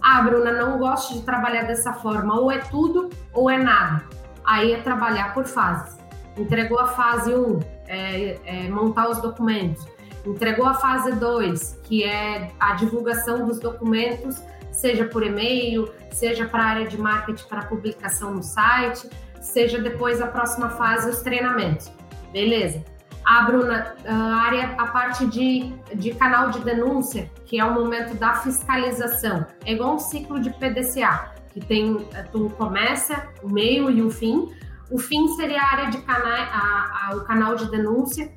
Ah, 0.00 0.22
Bruna, 0.22 0.52
não 0.52 0.78
gosto 0.78 1.14
de 1.14 1.22
trabalhar 1.22 1.62
dessa 1.62 1.94
forma, 1.94 2.38
ou 2.38 2.52
é 2.52 2.58
tudo 2.58 3.08
ou 3.32 3.48
é 3.48 3.56
nada. 3.56 4.04
Aí 4.44 4.72
é 4.72 4.80
trabalhar 4.82 5.32
por 5.32 5.46
fases 5.46 6.03
entregou 6.36 6.78
a 6.78 6.88
fase 6.88 7.34
1, 7.34 7.60
é, 7.86 8.38
é, 8.44 8.68
montar 8.68 9.08
os 9.08 9.20
documentos, 9.20 9.86
entregou 10.26 10.66
a 10.66 10.74
fase 10.74 11.12
2, 11.12 11.80
que 11.84 12.04
é 12.04 12.50
a 12.58 12.74
divulgação 12.74 13.46
dos 13.46 13.58
documentos, 13.58 14.42
seja 14.70 15.04
por 15.04 15.22
e-mail, 15.22 15.88
seja 16.10 16.46
para 16.46 16.62
a 16.62 16.66
área 16.66 16.86
de 16.86 16.98
marketing 16.98 17.44
para 17.48 17.64
publicação 17.66 18.34
no 18.34 18.42
site, 18.42 19.08
seja 19.40 19.78
depois 19.78 20.20
a 20.20 20.26
próxima 20.26 20.70
fase, 20.70 21.10
os 21.10 21.20
treinamentos. 21.20 21.92
Beleza. 22.32 22.82
A 23.24 23.42
Bruna, 23.42 23.94
a 24.04 24.14
área, 24.42 24.74
a 24.76 24.86
parte 24.88 25.24
de, 25.26 25.72
de 25.94 26.12
canal 26.14 26.50
de 26.50 26.60
denúncia, 26.60 27.30
que 27.46 27.58
é 27.58 27.64
o 27.64 27.72
momento 27.72 28.14
da 28.16 28.34
fiscalização. 28.34 29.46
É 29.64 29.72
igual 29.72 29.94
um 29.94 29.98
ciclo 29.98 30.40
de 30.40 30.50
PDCA, 30.50 31.32
que 31.50 31.60
tem, 31.60 32.06
tu 32.32 32.50
começa, 32.58 33.28
o 33.42 33.48
meio 33.48 33.90
e 33.90 34.02
o 34.02 34.10
fim, 34.10 34.52
o 34.90 34.98
fim 34.98 35.28
seria 35.28 35.60
a 35.60 35.72
área 35.72 35.90
de 35.90 35.98
canal, 36.02 36.32
a, 36.32 37.08
a, 37.10 37.16
o 37.16 37.20
canal 37.24 37.54
de 37.56 37.70
denúncia, 37.70 38.32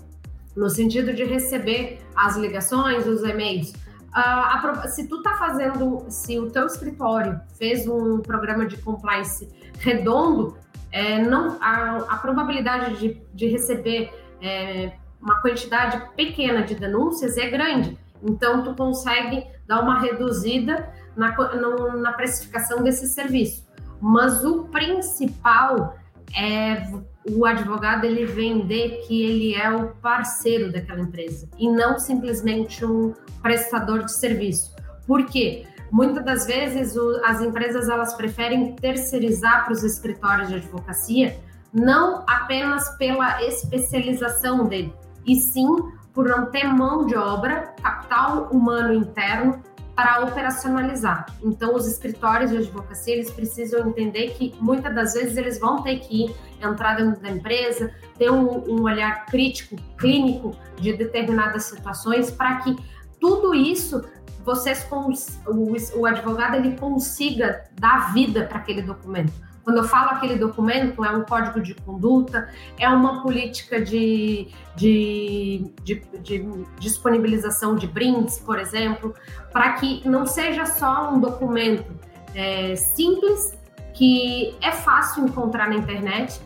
no 0.55 0.69
sentido 0.69 1.13
de 1.13 1.23
receber 1.23 2.01
as 2.15 2.35
ligações, 2.35 3.05
os 3.05 3.23
e-mails. 3.23 3.73
Uh, 4.07 4.87
se 4.87 5.07
tu 5.07 5.21
tá 5.21 5.37
fazendo, 5.37 6.05
se 6.09 6.39
o 6.39 6.49
teu 6.49 6.65
escritório 6.65 7.39
fez 7.57 7.87
um 7.87 8.19
programa 8.19 8.65
de 8.65 8.77
compliance 8.77 9.47
redondo, 9.79 10.57
é, 10.91 11.21
não, 11.21 11.57
a, 11.61 11.97
a 12.09 12.17
probabilidade 12.17 12.97
de, 12.97 13.21
de 13.33 13.47
receber 13.47 14.11
é, 14.41 14.93
uma 15.21 15.41
quantidade 15.41 16.01
pequena 16.15 16.63
de 16.63 16.73
denúncias 16.75 17.37
é 17.37 17.49
grande. 17.49 17.97
Então, 18.23 18.63
tu 18.63 18.73
consegue 18.73 19.45
dar 19.67 19.81
uma 19.81 19.99
reduzida 19.99 20.91
na, 21.15 21.35
no, 21.55 21.97
na 21.97 22.13
precificação 22.13 22.81
desse 22.81 23.07
serviço. 23.07 23.67
Mas 24.01 24.43
o 24.43 24.65
principal 24.65 25.96
é 26.35 26.87
o 27.29 27.45
advogado 27.45 28.05
ele 28.05 28.25
vender 28.25 29.01
que 29.05 29.23
ele 29.23 29.55
é 29.55 29.69
o 29.69 29.89
parceiro 29.95 30.71
daquela 30.71 31.01
empresa 31.01 31.49
e 31.57 31.69
não 31.69 31.99
simplesmente 31.99 32.85
um 32.85 33.13
prestador 33.41 34.03
de 34.03 34.13
serviço. 34.13 34.75
Por 35.05 35.25
quê? 35.25 35.65
Muitas 35.91 36.23
das 36.23 36.45
vezes 36.45 36.95
o, 36.95 37.21
as 37.25 37.41
empresas 37.41 37.89
elas 37.89 38.13
preferem 38.13 38.75
terceirizar 38.75 39.63
para 39.65 39.73
os 39.73 39.83
escritórios 39.83 40.49
de 40.49 40.55
advocacia 40.55 41.37
não 41.73 42.23
apenas 42.27 42.89
pela 42.97 43.41
especialização 43.43 44.65
dele, 44.65 44.93
e 45.25 45.35
sim 45.35 45.67
por 46.13 46.27
não 46.27 46.47
ter 46.47 46.63
mão 46.65 47.05
de 47.05 47.15
obra, 47.15 47.73
capital 47.81 48.49
humano 48.51 48.93
interno 48.93 49.61
para 49.97 50.23
operacionalizar. 50.23 51.25
Então, 51.43 51.73
os 51.73 51.87
escritórios 51.87 52.51
de 52.51 52.57
advocacia, 52.57 53.15
eles 53.15 53.31
precisam 53.31 53.89
entender 53.89 54.29
que 54.35 54.53
muitas 54.61 54.93
das 54.93 55.15
vezes 55.15 55.35
eles 55.35 55.59
vão 55.59 55.81
ter 55.81 55.97
que 56.01 56.35
entrar 56.61 56.97
dentro 56.97 57.19
da 57.19 57.31
empresa, 57.31 57.91
ter 58.15 58.29
um, 58.29 58.63
um 58.69 58.83
olhar 58.83 59.25
crítico, 59.25 59.75
clínico 59.97 60.55
de 60.79 60.93
determinadas 60.93 61.63
situações, 61.63 62.29
para 62.29 62.57
que 62.57 62.75
tudo 63.19 63.55
isso 63.55 64.05
vocês 64.45 64.87
o, 64.91 65.99
o 65.99 66.05
advogado 66.05 66.57
ele 66.57 66.77
consiga 66.77 67.65
dar 67.73 68.13
vida 68.13 68.45
para 68.45 68.59
aquele 68.59 68.83
documento 68.83 69.46
quando 69.67 69.79
eu 69.79 69.83
falo 69.83 70.11
aquele 70.11 70.37
documento, 70.37 71.03
é 71.03 71.11
um 71.11 71.25
código 71.25 71.59
de 71.59 71.75
conduta, 71.75 72.47
é 72.79 72.87
uma 72.87 73.21
política 73.21 73.81
de, 73.81 74.47
de, 74.77 75.69
de, 75.83 76.01
de 76.23 76.65
disponibilização 76.79 77.75
de 77.75 77.85
brindes, 77.85 78.39
por 78.39 78.59
exemplo, 78.59 79.13
para 79.51 79.73
que 79.73 80.07
não 80.07 80.25
seja 80.25 80.65
só 80.65 81.11
um 81.11 81.19
documento 81.19 81.93
é, 82.33 82.77
simples, 82.77 83.59
que 83.93 84.55
é 84.61 84.71
fácil 84.71 85.25
encontrar 85.25 85.67
na 85.67 85.75
internet, 85.75 86.39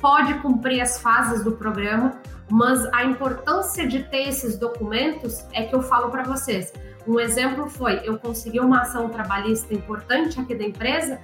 pode 0.00 0.32
cumprir 0.40 0.80
as 0.80 0.98
fases 0.98 1.44
do 1.44 1.52
programa, 1.52 2.18
mas 2.50 2.86
a 2.94 3.04
importância 3.04 3.86
de 3.86 4.04
ter 4.04 4.26
esses 4.26 4.58
documentos 4.58 5.44
é 5.52 5.64
que 5.64 5.74
eu 5.74 5.82
falo 5.82 6.08
para 6.08 6.22
vocês. 6.22 6.72
Um 7.06 7.20
exemplo 7.20 7.68
foi: 7.68 8.00
eu 8.04 8.18
consegui 8.18 8.60
uma 8.60 8.80
ação 8.80 9.10
trabalhista 9.10 9.74
importante 9.74 10.40
aqui 10.40 10.54
da 10.54 10.64
empresa, 10.64 11.20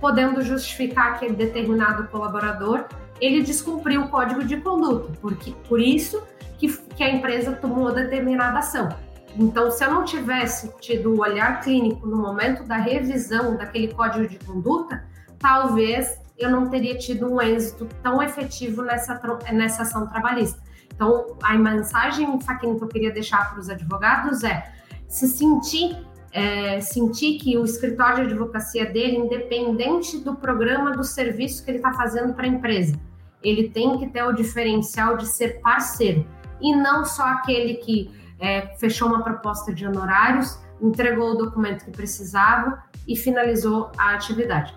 podendo 0.00 0.42
justificar 0.42 1.18
que 1.18 1.30
determinado 1.30 2.08
colaborador 2.08 2.86
ele 3.20 3.42
descumpriu 3.42 4.02
o 4.02 4.08
código 4.08 4.42
de 4.42 4.56
conduta, 4.56 5.12
porque 5.20 5.52
por 5.68 5.78
isso 5.78 6.22
que, 6.58 6.68
que 6.96 7.02
a 7.02 7.10
empresa 7.10 7.52
tomou 7.52 7.92
determinada 7.92 8.58
ação. 8.58 8.88
Então, 9.36 9.70
se 9.70 9.84
eu 9.84 9.90
não 9.90 10.04
tivesse 10.04 10.72
tido 10.80 11.14
o 11.14 11.20
olhar 11.20 11.60
clínico 11.60 12.06
no 12.06 12.16
momento 12.16 12.64
da 12.64 12.76
revisão 12.76 13.56
daquele 13.56 13.92
código 13.92 14.26
de 14.26 14.38
conduta, 14.38 15.04
talvez 15.38 16.18
eu 16.36 16.50
não 16.50 16.68
teria 16.68 16.96
tido 16.96 17.30
um 17.30 17.40
êxito 17.40 17.86
tão 18.02 18.22
efetivo 18.22 18.82
nessa, 18.82 19.20
nessa 19.52 19.82
ação 19.82 20.06
trabalhista. 20.06 20.60
Então, 20.92 21.36
a 21.42 21.56
mensagem, 21.56 22.40
Faquinha, 22.40 22.74
que 22.74 22.82
eu 22.82 22.88
queria 22.88 23.12
deixar 23.12 23.50
para 23.50 23.60
os 23.60 23.70
advogados 23.70 24.42
é 24.42 24.72
se 25.08 25.28
sentir 25.28 25.96
é, 26.32 26.80
sentir 26.80 27.38
que 27.38 27.56
o 27.56 27.64
escritório 27.64 28.26
de 28.26 28.32
advocacia 28.32 28.86
dele, 28.86 29.16
independente 29.16 30.18
do 30.18 30.36
programa, 30.36 30.92
do 30.92 31.04
serviço 31.04 31.64
que 31.64 31.70
ele 31.70 31.78
está 31.78 31.92
fazendo 31.92 32.34
para 32.34 32.44
a 32.44 32.48
empresa, 32.48 32.98
ele 33.42 33.70
tem 33.70 33.98
que 33.98 34.06
ter 34.08 34.22
o 34.22 34.32
diferencial 34.32 35.16
de 35.16 35.26
ser 35.26 35.60
parceiro 35.60 36.26
e 36.60 36.74
não 36.74 37.04
só 37.04 37.24
aquele 37.24 37.74
que 37.74 38.10
é, 38.38 38.74
fechou 38.78 39.08
uma 39.08 39.22
proposta 39.22 39.72
de 39.72 39.86
honorários, 39.86 40.58
entregou 40.80 41.32
o 41.32 41.34
documento 41.34 41.84
que 41.84 41.90
precisava 41.90 42.82
e 43.06 43.16
finalizou 43.16 43.90
a 43.98 44.14
atividade. 44.14 44.74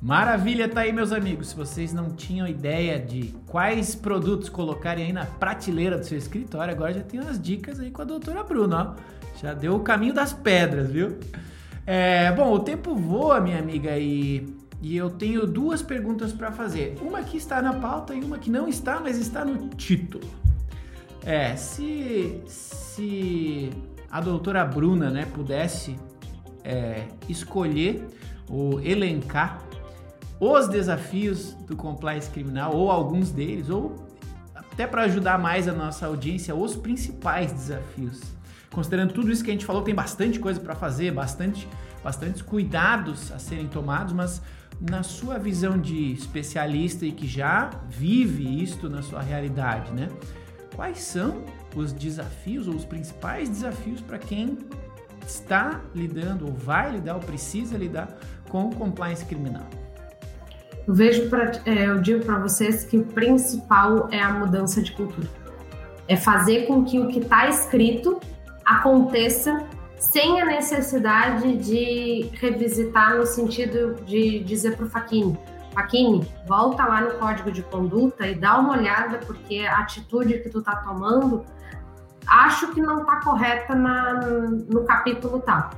Maravilha, 0.00 0.68
tá 0.68 0.82
aí, 0.82 0.92
meus 0.92 1.10
amigos. 1.10 1.48
Se 1.48 1.56
vocês 1.56 1.92
não 1.92 2.10
tinham 2.10 2.46
ideia 2.46 3.00
de 3.00 3.34
quais 3.48 3.96
produtos 3.96 4.48
colocarem 4.48 5.06
aí 5.06 5.12
na 5.12 5.26
prateleira 5.26 5.98
do 5.98 6.06
seu 6.06 6.16
escritório, 6.16 6.72
agora 6.72 6.92
já 6.92 7.02
tem 7.02 7.18
umas 7.18 7.40
dicas 7.40 7.80
aí 7.80 7.90
com 7.90 8.02
a 8.02 8.04
doutora 8.04 8.44
Bruna, 8.44 8.94
ó. 8.96 9.18
Já 9.42 9.54
deu 9.54 9.74
o 9.74 9.80
caminho 9.80 10.14
das 10.14 10.32
pedras, 10.32 10.88
viu? 10.88 11.18
É, 11.84 12.30
bom, 12.32 12.52
o 12.52 12.60
tempo 12.60 12.94
voa, 12.94 13.40
minha 13.40 13.58
amiga, 13.58 13.98
e, 13.98 14.46
e 14.80 14.96
eu 14.96 15.10
tenho 15.10 15.46
duas 15.46 15.82
perguntas 15.82 16.32
para 16.32 16.52
fazer. 16.52 16.96
Uma 17.00 17.22
que 17.22 17.36
está 17.36 17.60
na 17.60 17.72
pauta 17.72 18.14
e 18.14 18.20
uma 18.20 18.38
que 18.38 18.50
não 18.50 18.68
está, 18.68 19.00
mas 19.00 19.18
está 19.18 19.44
no 19.44 19.68
título. 19.70 20.24
É, 21.24 21.56
se, 21.56 22.40
se 22.46 23.70
a 24.10 24.20
doutora 24.20 24.64
Bruna 24.64 25.10
né, 25.10 25.26
pudesse 25.34 25.98
é, 26.62 27.06
escolher 27.28 28.06
ou 28.48 28.80
elencar 28.80 29.67
os 30.40 30.68
desafios 30.68 31.54
do 31.66 31.76
compliance 31.76 32.30
criminal, 32.30 32.74
ou 32.74 32.90
alguns 32.90 33.30
deles, 33.30 33.70
ou 33.70 34.06
até 34.54 34.86
para 34.86 35.02
ajudar 35.02 35.38
mais 35.38 35.66
a 35.66 35.72
nossa 35.72 36.06
audiência, 36.06 36.54
os 36.54 36.76
principais 36.76 37.52
desafios 37.52 38.38
Considerando 38.70 39.12
tudo 39.12 39.32
isso 39.32 39.42
que 39.42 39.50
a 39.50 39.52
gente 39.52 39.64
falou, 39.64 39.82
tem 39.82 39.94
bastante 39.94 40.38
coisa 40.38 40.60
para 40.60 40.74
fazer, 40.74 41.10
bastante, 41.10 41.66
bastantes 42.04 42.42
cuidados 42.42 43.32
a 43.32 43.38
serem 43.38 43.66
tomados, 43.66 44.12
mas 44.12 44.42
na 44.80 45.02
sua 45.02 45.38
visão 45.38 45.78
de 45.78 46.12
especialista 46.12 47.04
e 47.04 47.12
que 47.12 47.26
já 47.26 47.70
vive 47.88 48.62
isto 48.62 48.88
na 48.88 49.02
sua 49.02 49.20
realidade, 49.22 49.90
né? 49.92 50.08
Quais 50.76 51.00
são 51.00 51.42
os 51.74 51.92
desafios 51.92 52.68
ou 52.68 52.74
os 52.74 52.84
principais 52.84 53.48
desafios 53.48 54.00
para 54.00 54.18
quem 54.18 54.58
está 55.26 55.80
lidando 55.94 56.46
ou 56.46 56.52
vai 56.52 56.92
lidar 56.92 57.14
ou 57.14 57.20
precisa 57.20 57.76
lidar 57.76 58.16
com 58.48 58.68
o 58.68 58.74
compliance 58.74 59.24
criminal? 59.24 59.66
Eu 60.88 60.94
vejo, 60.94 61.28
pra, 61.28 61.52
é, 61.66 61.86
eu 61.86 62.00
digo 62.00 62.24
para 62.24 62.38
vocês 62.38 62.82
que 62.82 62.96
o 62.96 63.04
principal 63.04 64.08
é 64.10 64.22
a 64.22 64.32
mudança 64.32 64.80
de 64.80 64.90
cultura. 64.92 65.28
É 66.08 66.16
fazer 66.16 66.66
com 66.66 66.82
que 66.82 66.98
o 66.98 67.08
que 67.08 67.18
está 67.18 67.46
escrito 67.46 68.18
aconteça 68.64 69.66
sem 69.98 70.40
a 70.40 70.46
necessidade 70.46 71.58
de 71.58 72.30
revisitar 72.40 73.18
no 73.18 73.26
sentido 73.26 74.02
de 74.06 74.38
dizer 74.40 74.76
para 74.76 74.86
o 74.86 74.88
Faquini, 74.88 75.38
Faquini, 75.74 76.26
volta 76.46 76.86
lá 76.86 77.02
no 77.02 77.10
código 77.18 77.50
de 77.50 77.62
conduta 77.62 78.26
e 78.26 78.34
dá 78.34 78.58
uma 78.58 78.72
olhada, 78.72 79.18
porque 79.18 79.66
a 79.66 79.80
atitude 79.80 80.38
que 80.38 80.48
tu 80.48 80.62
tá 80.62 80.76
tomando, 80.76 81.44
acho 82.26 82.72
que 82.72 82.80
não 82.80 83.04
tá 83.04 83.20
correta 83.20 83.74
na, 83.74 84.14
no 84.70 84.84
capítulo 84.84 85.40
tal. 85.40 85.68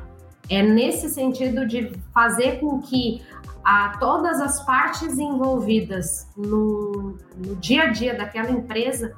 É 0.51 0.63
nesse 0.63 1.09
sentido 1.09 1.65
de 1.65 1.93
fazer 2.13 2.59
com 2.59 2.81
que 2.83 3.23
a, 3.65 3.97
todas 4.01 4.41
as 4.41 4.65
partes 4.65 5.17
envolvidas 5.17 6.29
no, 6.37 7.17
no 7.37 7.55
dia 7.57 7.85
a 7.85 7.87
dia 7.87 8.15
daquela 8.15 8.51
empresa, 8.51 9.15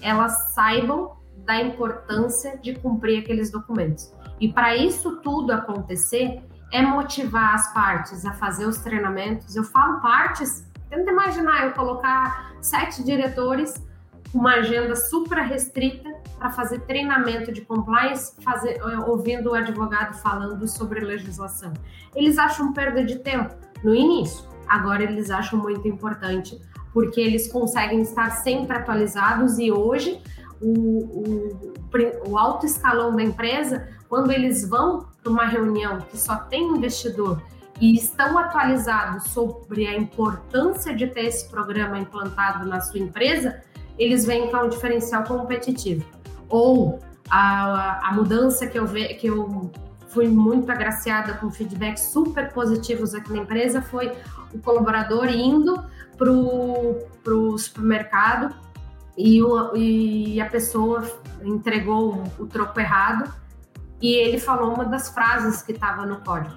elas 0.00 0.54
saibam 0.54 1.16
da 1.44 1.60
importância 1.60 2.56
de 2.58 2.74
cumprir 2.76 3.20
aqueles 3.20 3.50
documentos. 3.50 4.12
E 4.40 4.52
para 4.52 4.76
isso 4.76 5.16
tudo 5.16 5.52
acontecer, 5.52 6.42
é 6.72 6.82
motivar 6.82 7.54
as 7.54 7.72
partes 7.72 8.24
a 8.24 8.32
fazer 8.34 8.66
os 8.66 8.78
treinamentos. 8.78 9.56
Eu 9.56 9.64
falo 9.64 10.00
partes, 10.00 10.64
tenta 10.88 11.10
imaginar 11.10 11.66
eu 11.66 11.72
colocar 11.72 12.52
sete 12.60 13.02
diretores 13.02 13.74
uma 14.32 14.56
agenda 14.56 14.94
super 14.94 15.38
restrita 15.38 16.07
para 16.38 16.50
fazer 16.50 16.80
treinamento 16.80 17.52
de 17.52 17.60
compliance, 17.62 18.32
fazer, 18.42 18.76
eh, 18.76 18.98
ouvindo 19.06 19.50
o 19.50 19.54
advogado 19.54 20.14
falando 20.18 20.66
sobre 20.66 21.00
legislação. 21.00 21.72
Eles 22.14 22.38
acham 22.38 22.72
perda 22.72 23.04
de 23.04 23.18
tempo 23.18 23.54
no 23.82 23.94
início, 23.94 24.44
agora 24.68 25.02
eles 25.02 25.30
acham 25.30 25.58
muito 25.58 25.86
importante 25.88 26.60
porque 26.92 27.20
eles 27.20 27.50
conseguem 27.50 28.00
estar 28.00 28.30
sempre 28.30 28.76
atualizados 28.76 29.58
e 29.58 29.70
hoje 29.70 30.20
o, 30.60 30.70
o, 30.70 32.30
o 32.30 32.38
alto 32.38 32.66
escalão 32.66 33.14
da 33.14 33.22
empresa, 33.22 33.88
quando 34.08 34.32
eles 34.32 34.68
vão 34.68 35.06
para 35.22 35.30
uma 35.30 35.44
reunião 35.44 36.00
que 36.00 36.18
só 36.18 36.36
tem 36.36 36.76
investidor 36.76 37.40
e 37.80 37.94
estão 37.94 38.36
atualizados 38.36 39.24
sobre 39.30 39.86
a 39.86 39.96
importância 39.96 40.94
de 40.94 41.06
ter 41.06 41.26
esse 41.26 41.48
programa 41.48 41.98
implantado 41.98 42.66
na 42.66 42.80
sua 42.80 42.98
empresa, 42.98 43.62
eles 43.98 44.24
veem 44.24 44.48
que 44.48 44.54
é 44.54 44.58
um 44.58 44.68
diferencial 44.68 45.24
competitivo. 45.24 46.04
Ou 46.48 47.00
a, 47.28 48.08
a 48.08 48.12
mudança 48.12 48.66
que 48.66 48.78
eu, 48.78 48.86
ve, 48.86 49.14
que 49.14 49.26
eu 49.26 49.70
fui 50.08 50.28
muito 50.28 50.70
agraciada 50.70 51.34
com 51.34 51.50
feedbacks 51.50 52.04
super 52.04 52.52
positivos 52.52 53.14
aqui 53.14 53.32
na 53.32 53.40
empresa 53.40 53.82
foi 53.82 54.12
o 54.54 54.58
colaborador 54.58 55.28
indo 55.28 55.82
para 56.16 56.30
o 56.30 57.58
supermercado 57.58 58.54
e, 59.16 59.42
o, 59.42 59.76
e 59.76 60.40
a 60.40 60.46
pessoa 60.46 61.04
entregou 61.42 62.14
o, 62.38 62.42
o 62.42 62.46
troco 62.46 62.78
errado 62.80 63.32
e 64.00 64.14
ele 64.14 64.38
falou 64.38 64.74
uma 64.74 64.84
das 64.84 65.10
frases 65.10 65.62
que 65.62 65.72
estava 65.72 66.06
no 66.06 66.20
código, 66.20 66.54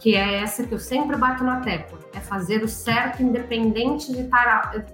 que 0.00 0.14
é 0.14 0.40
essa 0.40 0.64
que 0.64 0.72
eu 0.72 0.78
sempre 0.78 1.16
bato 1.16 1.42
na 1.42 1.60
tecla, 1.60 1.98
é 2.14 2.20
fazer 2.20 2.62
o 2.62 2.68
certo 2.68 3.22
independente 3.22 4.12
de 4.12 4.24
tar, 4.24 4.86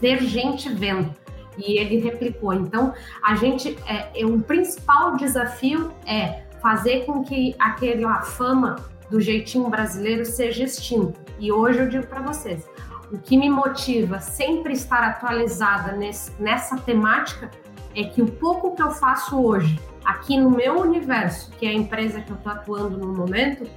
ter 0.00 0.22
gente 0.22 0.68
vendo. 0.68 1.14
E 1.58 1.78
ele 1.78 1.98
replicou. 1.98 2.52
Então, 2.52 2.94
a 3.22 3.34
gente, 3.34 3.76
é, 3.86 4.22
é 4.22 4.26
um 4.26 4.40
principal 4.40 5.16
desafio 5.16 5.92
é 6.06 6.42
fazer 6.60 7.04
com 7.06 7.24
que 7.24 7.54
aquela 7.58 8.20
fama 8.20 8.76
do 9.10 9.20
jeitinho 9.20 9.68
brasileiro 9.68 10.24
seja 10.24 10.64
extinta. 10.64 11.18
E 11.38 11.50
hoje 11.50 11.80
eu 11.80 11.88
digo 11.88 12.06
para 12.06 12.20
vocês, 12.20 12.68
o 13.10 13.18
que 13.18 13.36
me 13.36 13.50
motiva 13.50 14.20
sempre 14.20 14.72
estar 14.72 15.02
atualizada 15.02 15.92
nesse, 15.92 16.30
nessa 16.40 16.76
temática 16.76 17.50
é 17.94 18.04
que 18.04 18.22
o 18.22 18.26
pouco 18.26 18.76
que 18.76 18.82
eu 18.82 18.90
faço 18.92 19.42
hoje, 19.42 19.80
aqui 20.04 20.38
no 20.38 20.50
meu 20.50 20.80
universo, 20.80 21.50
que 21.58 21.66
é 21.66 21.70
a 21.70 21.74
empresa 21.74 22.20
que 22.20 22.30
eu 22.30 22.36
estou 22.36 22.52
atuando 22.52 22.98
no 22.98 23.12
momento, 23.12 23.68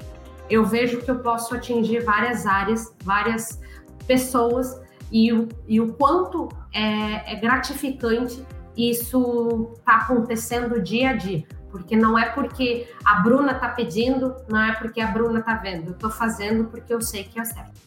eu 0.50 0.66
vejo 0.66 1.02
que 1.02 1.10
eu 1.10 1.20
posso 1.20 1.56
atingir 1.56 2.04
várias 2.04 2.46
áreas, 2.46 2.94
várias 3.04 3.60
pessoas 4.06 4.80
e 5.14 5.32
o, 5.32 5.48
e 5.68 5.80
o 5.80 5.94
quanto 5.94 6.50
é, 6.74 7.34
é 7.34 7.36
gratificante 7.40 8.44
isso 8.76 9.74
está 9.78 9.98
acontecendo 9.98 10.82
dia 10.82 11.12
a 11.12 11.14
dia. 11.14 11.44
Porque 11.70 11.96
não 11.96 12.18
é 12.18 12.32
porque 12.32 12.88
a 13.06 13.20
Bruna 13.20 13.52
está 13.52 13.70
pedindo, 13.70 14.36
não 14.50 14.60
é 14.60 14.74
porque 14.74 15.00
a 15.00 15.08
Bruna 15.08 15.40
está 15.40 15.56
vendo. 15.56 15.90
Eu 15.90 15.94
estou 15.94 16.10
fazendo 16.10 16.66
porque 16.66 16.92
eu 16.92 17.00
sei 17.00 17.24
que 17.26 17.40
é 17.40 17.46
certo. 17.46 17.84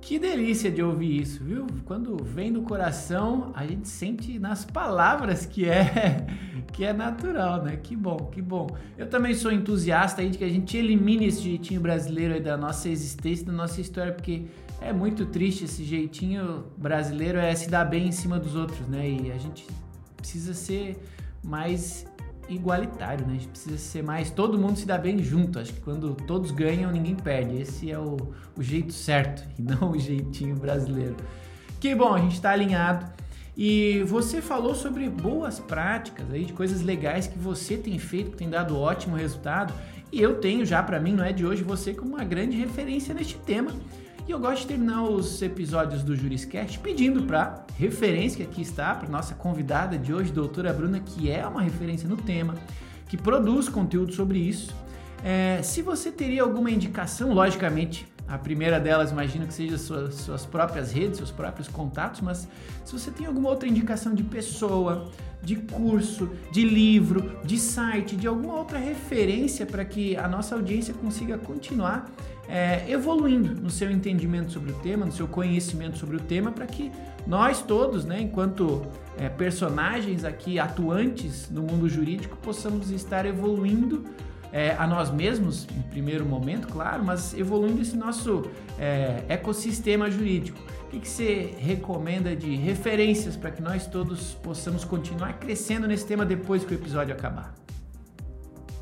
Que 0.00 0.18
delícia 0.18 0.70
de 0.70 0.82
ouvir 0.82 1.20
isso, 1.20 1.44
viu? 1.44 1.66
Quando 1.84 2.16
vem 2.24 2.50
do 2.50 2.62
coração, 2.62 3.52
a 3.54 3.66
gente 3.66 3.86
sente 3.86 4.38
nas 4.38 4.64
palavras 4.64 5.44
que 5.44 5.68
é 5.68 6.26
que 6.72 6.86
é 6.86 6.94
natural, 6.94 7.62
né? 7.62 7.76
Que 7.76 7.94
bom, 7.94 8.16
que 8.32 8.40
bom. 8.40 8.66
Eu 8.96 9.10
também 9.10 9.34
sou 9.34 9.52
entusiasta 9.52 10.22
aí 10.22 10.30
de 10.30 10.38
que 10.38 10.44
a 10.44 10.48
gente 10.48 10.74
elimine 10.74 11.26
esse 11.26 11.42
jeitinho 11.42 11.82
brasileiro 11.82 12.32
aí 12.32 12.40
da 12.40 12.56
nossa 12.56 12.88
existência, 12.88 13.44
da 13.44 13.52
nossa 13.52 13.82
história, 13.82 14.14
porque 14.14 14.46
é 14.80 14.92
muito 14.92 15.26
triste 15.26 15.64
esse 15.64 15.84
jeitinho 15.84 16.64
brasileiro 16.76 17.38
é 17.38 17.54
se 17.54 17.68
dar 17.68 17.84
bem 17.84 18.08
em 18.08 18.12
cima 18.12 18.38
dos 18.38 18.54
outros, 18.54 18.86
né? 18.88 19.08
E 19.08 19.32
a 19.32 19.38
gente 19.38 19.66
precisa 20.16 20.54
ser 20.54 20.96
mais 21.42 22.06
igualitário, 22.48 23.26
né? 23.26 23.34
A 23.34 23.36
gente 23.36 23.48
precisa 23.48 23.78
ser 23.78 24.02
mais. 24.02 24.30
Todo 24.30 24.58
mundo 24.58 24.78
se 24.78 24.86
dá 24.86 24.96
bem 24.96 25.22
junto. 25.22 25.58
Acho 25.58 25.72
que 25.72 25.80
quando 25.80 26.14
todos 26.14 26.50
ganham, 26.50 26.90
ninguém 26.90 27.14
perde. 27.14 27.60
Esse 27.60 27.90
é 27.90 27.98
o, 27.98 28.16
o 28.56 28.62
jeito 28.62 28.92
certo 28.92 29.44
e 29.58 29.62
não 29.62 29.90
o 29.92 29.98
jeitinho 29.98 30.56
brasileiro. 30.56 31.16
Que 31.80 31.94
bom, 31.94 32.14
a 32.14 32.18
gente 32.18 32.34
está 32.34 32.50
alinhado. 32.50 33.06
E 33.56 34.04
você 34.04 34.40
falou 34.40 34.74
sobre 34.74 35.08
boas 35.08 35.58
práticas 35.58 36.30
aí, 36.30 36.44
de 36.44 36.52
coisas 36.52 36.80
legais 36.80 37.26
que 37.26 37.36
você 37.36 37.76
tem 37.76 37.98
feito, 37.98 38.30
que 38.30 38.36
tem 38.36 38.48
dado 38.48 38.78
ótimo 38.78 39.16
resultado. 39.16 39.74
E 40.12 40.22
eu 40.22 40.36
tenho 40.36 40.64
já 40.64 40.82
para 40.82 41.00
mim, 41.00 41.12
não 41.12 41.24
é 41.24 41.32
de 41.32 41.44
hoje, 41.44 41.64
você 41.64 41.92
como 41.92 42.14
uma 42.14 42.24
grande 42.24 42.56
referência 42.56 43.12
neste 43.12 43.36
tema. 43.38 43.72
E 44.28 44.30
eu 44.30 44.38
gosto 44.38 44.60
de 44.60 44.66
terminar 44.66 45.04
os 45.04 45.40
episódios 45.40 46.02
do 46.02 46.14
Juriscast 46.14 46.78
pedindo 46.80 47.22
para 47.22 47.64
referência 47.78 48.36
que 48.36 48.42
aqui 48.42 48.60
está, 48.60 48.94
para 48.94 49.08
nossa 49.08 49.34
convidada 49.34 49.96
de 49.96 50.12
hoje, 50.12 50.30
doutora 50.30 50.70
Bruna, 50.70 51.00
que 51.00 51.30
é 51.30 51.46
uma 51.46 51.62
referência 51.62 52.06
no 52.06 52.14
tema, 52.14 52.54
que 53.08 53.16
produz 53.16 53.70
conteúdo 53.70 54.12
sobre 54.12 54.38
isso. 54.38 54.76
É, 55.24 55.62
se 55.62 55.80
você 55.80 56.12
teria 56.12 56.42
alguma 56.42 56.70
indicação, 56.70 57.32
logicamente, 57.32 58.06
a 58.28 58.36
primeira 58.36 58.78
delas, 58.78 59.10
imagino 59.12 59.46
que 59.46 59.54
seja 59.54 59.78
suas, 59.78 60.16
suas 60.16 60.44
próprias 60.44 60.92
redes, 60.92 61.16
seus 61.16 61.30
próprios 61.30 61.66
contatos, 61.66 62.20
mas 62.20 62.46
se 62.84 62.92
você 62.92 63.10
tem 63.10 63.26
alguma 63.26 63.48
outra 63.48 63.66
indicação 63.66 64.14
de 64.14 64.22
pessoa, 64.22 65.10
de 65.42 65.56
curso, 65.56 66.28
de 66.52 66.64
livro, 66.64 67.32
de 67.42 67.58
site, 67.58 68.14
de 68.14 68.26
alguma 68.26 68.56
outra 68.56 68.78
referência 68.78 69.64
para 69.64 69.86
que 69.86 70.18
a 70.18 70.28
nossa 70.28 70.54
audiência 70.54 70.92
consiga 70.92 71.38
continuar 71.38 72.10
é, 72.48 72.90
evoluindo 72.90 73.60
no 73.60 73.70
seu 73.70 73.90
entendimento 73.90 74.52
sobre 74.52 74.72
o 74.72 74.74
tema, 74.76 75.04
no 75.04 75.12
seu 75.12 75.28
conhecimento 75.28 75.98
sobre 75.98 76.16
o 76.16 76.20
tema, 76.20 76.50
para 76.50 76.66
que 76.66 76.90
nós 77.26 77.60
todos, 77.60 78.04
né, 78.06 78.20
enquanto 78.22 78.86
é, 79.18 79.28
personagens 79.28 80.24
aqui 80.24 80.58
atuantes 80.58 81.50
no 81.50 81.62
mundo 81.62 81.88
jurídico, 81.88 82.36
possamos 82.38 82.90
estar 82.90 83.26
evoluindo 83.26 84.04
é, 84.50 84.74
a 84.78 84.86
nós 84.86 85.10
mesmos, 85.10 85.66
em 85.76 85.82
primeiro 85.90 86.24
momento, 86.24 86.68
claro, 86.68 87.04
mas 87.04 87.34
evoluindo 87.34 87.82
esse 87.82 87.96
nosso 87.96 88.50
é, 88.78 89.24
ecossistema 89.28 90.10
jurídico. 90.10 90.58
O 90.86 90.90
que, 90.90 91.00
que 91.00 91.08
você 91.08 91.54
recomenda 91.58 92.34
de 92.34 92.56
referências 92.56 93.36
para 93.36 93.50
que 93.50 93.60
nós 93.60 93.86
todos 93.86 94.32
possamos 94.32 94.86
continuar 94.86 95.34
crescendo 95.34 95.86
nesse 95.86 96.06
tema 96.06 96.24
depois 96.24 96.64
que 96.64 96.72
o 96.72 96.74
episódio 96.74 97.14
acabar? 97.14 97.54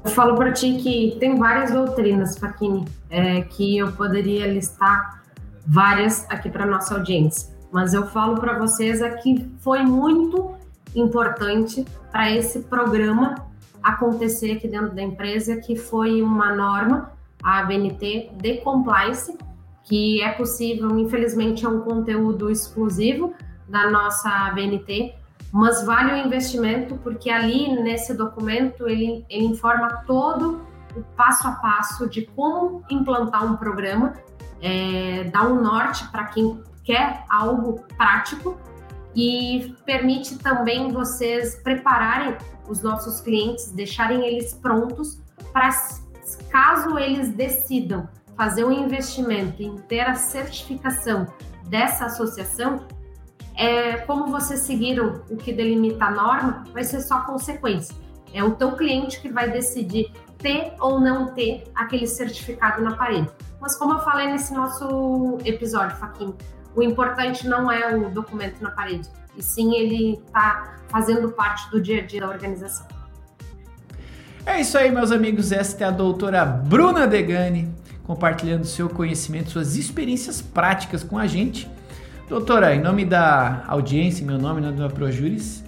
Eu 0.07 0.13
falo 0.13 0.37
para 0.37 0.53
ti 0.53 0.75
que 0.75 1.17
tem 1.19 1.35
várias 1.35 1.73
doutrinas, 1.73 2.39
Faquini, 2.39 2.85
é, 3.11 3.43
que 3.43 3.77
eu 3.77 3.91
poderia 3.91 4.47
listar 4.47 5.21
várias 5.67 6.25
aqui 6.31 6.49
para 6.49 6.65
nossa 6.65 6.95
audiência, 6.95 7.53
mas 7.73 7.93
eu 7.93 8.07
falo 8.07 8.37
para 8.37 8.57
vocês 8.57 9.03
aqui 9.03 9.51
foi 9.59 9.83
muito 9.83 10.55
importante 10.95 11.85
para 12.13 12.31
esse 12.31 12.61
programa 12.61 13.35
acontecer 13.83 14.53
aqui 14.53 14.69
dentro 14.69 14.95
da 14.95 15.03
empresa, 15.03 15.57
que 15.57 15.75
foi 15.75 16.23
uma 16.23 16.55
norma, 16.55 17.11
a 17.43 17.59
ABNT 17.59 18.31
de 18.41 18.59
compliance, 18.59 19.37
que 19.83 20.23
é 20.23 20.31
possível, 20.31 20.97
infelizmente 21.01 21.67
é 21.67 21.69
um 21.69 21.81
conteúdo 21.81 22.49
exclusivo 22.49 23.35
da 23.69 23.91
nossa 23.91 24.31
ABNT, 24.31 25.17
mas 25.53 25.85
vale 25.85 26.13
o 26.13 26.27
investimento 26.27 26.97
porque 26.97 27.31
ali 27.31 27.81
nesse 27.81 28.15
documento 28.15 28.89
ele, 28.89 29.25
ele 29.29 29.47
informa 29.47 30.03
todo 30.07 30.61
o 30.95 31.03
passo 31.17 31.47
a 31.47 31.53
passo 31.53 32.09
de 32.09 32.27
como 32.27 32.83
implantar 32.91 33.45
um 33.45 33.57
programa, 33.57 34.15
é, 34.61 35.25
dá 35.25 35.43
um 35.43 35.61
norte 35.61 36.07
para 36.09 36.25
quem 36.27 36.63
quer 36.85 37.25
algo 37.29 37.85
prático 37.97 38.57
e 39.15 39.75
permite 39.85 40.37
também 40.39 40.91
vocês 40.93 41.57
prepararem 41.63 42.37
os 42.69 42.83
nossos 42.83 43.21
clientes, 43.21 43.71
deixarem 43.73 44.27
eles 44.27 44.55
prontos 44.55 45.21
para 45.53 45.71
caso 46.51 46.99
eles 46.99 47.31
decidam 47.31 48.09
fazer 48.37 48.65
um 48.65 48.73
investimento 48.73 49.63
em 49.63 49.77
ter 49.77 50.01
a 50.01 50.15
certificação 50.15 51.27
dessa 51.69 52.07
associação, 52.07 52.87
é, 53.57 53.97
como 53.99 54.27
vocês 54.27 54.61
seguiram 54.61 55.23
o 55.31 55.37
que 55.37 55.53
delimita 55.53 56.05
a 56.05 56.11
norma, 56.11 56.65
vai 56.73 56.85
ser 56.85 57.01
só 57.01 57.23
consequência. 57.23 57.95
É 58.33 58.45
o 58.45 58.53
teu 58.53 58.73
cliente 58.73 59.21
que 59.21 59.29
vai 59.29 59.51
decidir 59.51 60.13
ter 60.39 60.75
ou 60.79 61.01
não 61.01 61.29
ter 61.29 61.65
aquele 61.75 62.07
certificado 62.07 62.83
na 62.83 62.95
parede. 62.95 63.31
Mas 63.61 63.77
como 63.79 63.95
eu 63.95 64.01
falei 64.01 64.27
nesse 64.29 64.53
nosso 64.53 65.39
episódio, 65.45 65.97
Faquinha, 65.97 66.35
o 66.75 66.83
importante 66.83 67.49
não 67.49 67.73
é 67.73 67.97
o 67.97 68.11
documento 68.11 68.61
na 68.61 68.71
parede, 68.71 69.09
e 69.35 69.43
sim 69.43 69.75
ele 69.75 70.21
está 70.27 70.75
fazendo 70.89 71.33
parte 71.33 71.71
do 71.71 71.81
dia 71.81 72.03
a 72.03 72.07
dia 72.07 72.21
da 72.21 72.29
organização. 72.29 72.87
É 74.45 74.61
isso 74.61 74.77
aí, 74.79 74.93
meus 74.93 75.11
amigos. 75.11 75.51
Esta 75.51 75.85
é 75.85 75.87
a 75.89 75.91
doutora 75.91 76.45
Bruna 76.45 77.07
Degani 77.07 77.75
compartilhando 78.05 78.65
seu 78.65 78.89
conhecimento, 78.89 79.51
suas 79.51 79.75
experiências 79.75 80.41
práticas 80.41 81.03
com 81.03 81.19
a 81.19 81.27
gente. 81.27 81.69
Doutora, 82.29 82.75
em 82.75 82.81
nome 82.81 83.05
da 83.05 83.63
audiência, 83.69 84.27
meu 84.27 84.37
nome, 84.37 84.61
em 84.61 84.65
nome 84.65 84.79
da 84.79 84.89
Projuris, 84.89 85.63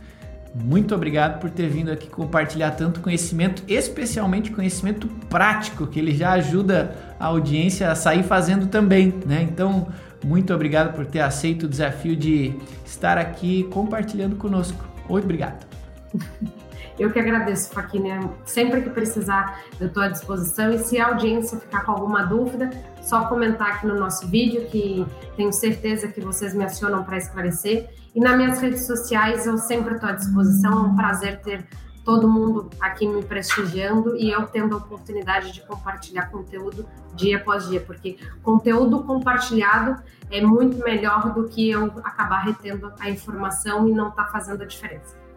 muito 0.53 0.93
obrigado 0.93 1.39
por 1.39 1.51
ter 1.51 1.69
vindo 1.69 1.91
aqui 1.93 2.09
compartilhar 2.09 2.73
tanto 2.73 2.99
conhecimento, 2.99 3.63
especialmente 3.69 4.51
conhecimento 4.51 5.07
prático, 5.29 5.87
que 5.87 6.01
ele 6.01 6.13
já 6.13 6.33
ajuda 6.33 6.97
a 7.21 7.27
audiência 7.27 7.89
a 7.89 7.95
sair 7.95 8.25
fazendo 8.25 8.67
também, 8.67 9.15
né? 9.25 9.41
Então, 9.43 9.87
muito 10.25 10.53
obrigado 10.53 10.97
por 10.97 11.07
ter 11.07 11.21
aceito 11.21 11.65
o 11.67 11.69
desafio 11.69 12.17
de 12.17 12.53
estar 12.85 13.19
aqui 13.19 13.63
compartilhando 13.71 14.35
conosco. 14.35 14.85
Obrigado. 15.09 15.65
Eu 16.99 17.13
que 17.13 17.19
agradeço, 17.19 17.71
Faquinha. 17.71 18.21
Sempre 18.45 18.83
que 18.83 18.91
precisar, 18.91 19.61
eu 19.81 19.87
estou 19.87 20.03
à 20.03 20.09
disposição. 20.09 20.73
E 20.73 20.79
se 20.79 20.99
a 20.99 21.09
audiência 21.09 21.59
ficar 21.59 21.85
com 21.85 21.93
alguma 21.93 22.25
dúvida, 22.25 22.71
só 23.03 23.27
comentar 23.27 23.69
aqui 23.69 23.87
no 23.87 23.95
nosso 23.95 24.27
vídeo, 24.27 24.67
que 24.69 25.07
tenho 25.37 25.53
certeza 25.53 26.09
que 26.09 26.21
vocês 26.21 26.53
me 26.53 26.65
acionam 26.65 27.05
para 27.05 27.17
esclarecer. 27.17 27.89
E 28.15 28.21
nas 28.21 28.37
minhas 28.37 28.61
redes 28.61 28.85
sociais, 28.85 29.47
eu 29.47 29.57
sempre 29.59 29.95
estou 29.95 30.09
à 30.09 30.13
disposição. 30.13 30.73
É 30.73 30.89
um 30.89 30.97
prazer 30.97 31.41
ter 31.41 31.65
todo 32.05 32.27
mundo 32.27 32.71
aqui 32.81 33.07
me 33.07 33.23
prestigiando 33.23 34.17
e 34.17 34.31
eu 34.31 34.47
tendo 34.47 34.75
a 34.75 34.79
oportunidade 34.79 35.53
de 35.53 35.61
compartilhar 35.67 36.31
conteúdo 36.31 36.87
dia 37.15 37.37
após 37.37 37.69
dia, 37.69 37.81
porque 37.81 38.17
conteúdo 38.43 39.05
compartilhado 39.05 40.03
é 40.31 40.41
muito 40.41 40.83
melhor 40.83 41.35
do 41.35 41.47
que 41.49 41.71
eu 41.71 41.93
acabar 42.03 42.45
retendo 42.45 42.91
a 42.99 43.11
informação 43.11 43.87
e 43.87 43.93
não 43.93 44.09
estar 44.09 44.25
tá 44.25 44.31
fazendo 44.31 44.63
a 44.63 44.67
diferença. 44.67 45.28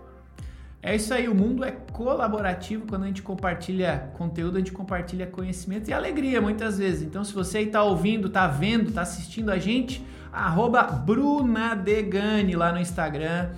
É 0.84 0.96
isso 0.96 1.13
aí, 1.13 1.28
o 1.28 1.36
mundo 1.36 1.63
é 1.63 1.72
colaborativo 1.91 2.88
quando 2.88 3.04
a 3.04 3.08
gente 3.08 3.22
compartilha 3.22 4.12
conteúdo, 4.17 4.56
a 4.56 4.60
gente 4.60 4.72
compartilha 4.72 5.28
conhecimento 5.28 5.89
e 5.89 5.94
alegria 5.94 6.41
muitas 6.41 6.80
vezes. 6.80 7.04
Então, 7.04 7.24
se 7.24 7.34
você 7.34 7.60
está 7.60 7.84
ouvindo, 7.84 8.28
está 8.28 8.48
vendo, 8.48 8.89
está 8.89 9.02
assistindo 9.02 9.52
a 9.52 9.60
gente, 9.60 10.04
arroba 10.34 10.82
Bruna 10.84 11.76
Degani 11.76 12.56
lá 12.56 12.72
no 12.72 12.80
Instagram 12.80 13.52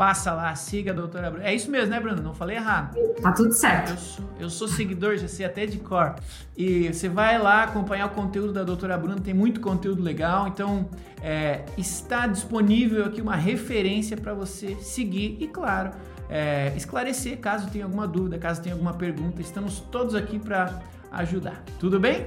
Passa 0.00 0.32
lá, 0.32 0.54
siga 0.54 0.92
a 0.92 0.94
doutora 0.94 1.30
Bruna. 1.30 1.46
É 1.46 1.54
isso 1.54 1.70
mesmo, 1.70 1.90
né, 1.90 2.00
Bruna? 2.00 2.22
Não 2.22 2.32
falei 2.32 2.56
errado. 2.56 2.96
Tá 3.20 3.32
tudo 3.32 3.52
certo. 3.52 3.90
Eu 3.90 3.98
sou, 3.98 4.24
eu 4.40 4.48
sou 4.48 4.66
seguidor, 4.66 5.18
já 5.18 5.28
sei 5.28 5.44
até 5.44 5.66
de 5.66 5.76
cor. 5.76 6.14
E 6.56 6.90
você 6.90 7.06
vai 7.06 7.38
lá 7.38 7.64
acompanhar 7.64 8.06
o 8.06 8.08
conteúdo 8.08 8.50
da 8.50 8.62
doutora 8.64 8.96
Bruna, 8.96 9.20
tem 9.20 9.34
muito 9.34 9.60
conteúdo 9.60 10.02
legal. 10.02 10.48
Então, 10.48 10.88
é, 11.22 11.66
está 11.76 12.26
disponível 12.26 13.04
aqui 13.04 13.20
uma 13.20 13.36
referência 13.36 14.16
para 14.16 14.32
você 14.32 14.74
seguir 14.76 15.36
e, 15.38 15.46
claro, 15.46 15.90
é, 16.30 16.72
esclarecer 16.76 17.38
caso 17.38 17.68
tenha 17.70 17.84
alguma 17.84 18.06
dúvida, 18.06 18.38
caso 18.38 18.62
tenha 18.62 18.74
alguma 18.74 18.94
pergunta. 18.94 19.40
Estamos 19.40 19.80
todos 19.90 20.14
aqui 20.14 20.38
para 20.38 20.80
ajudar. 21.10 21.62
Tudo 21.78 21.98
bem? 21.98 22.26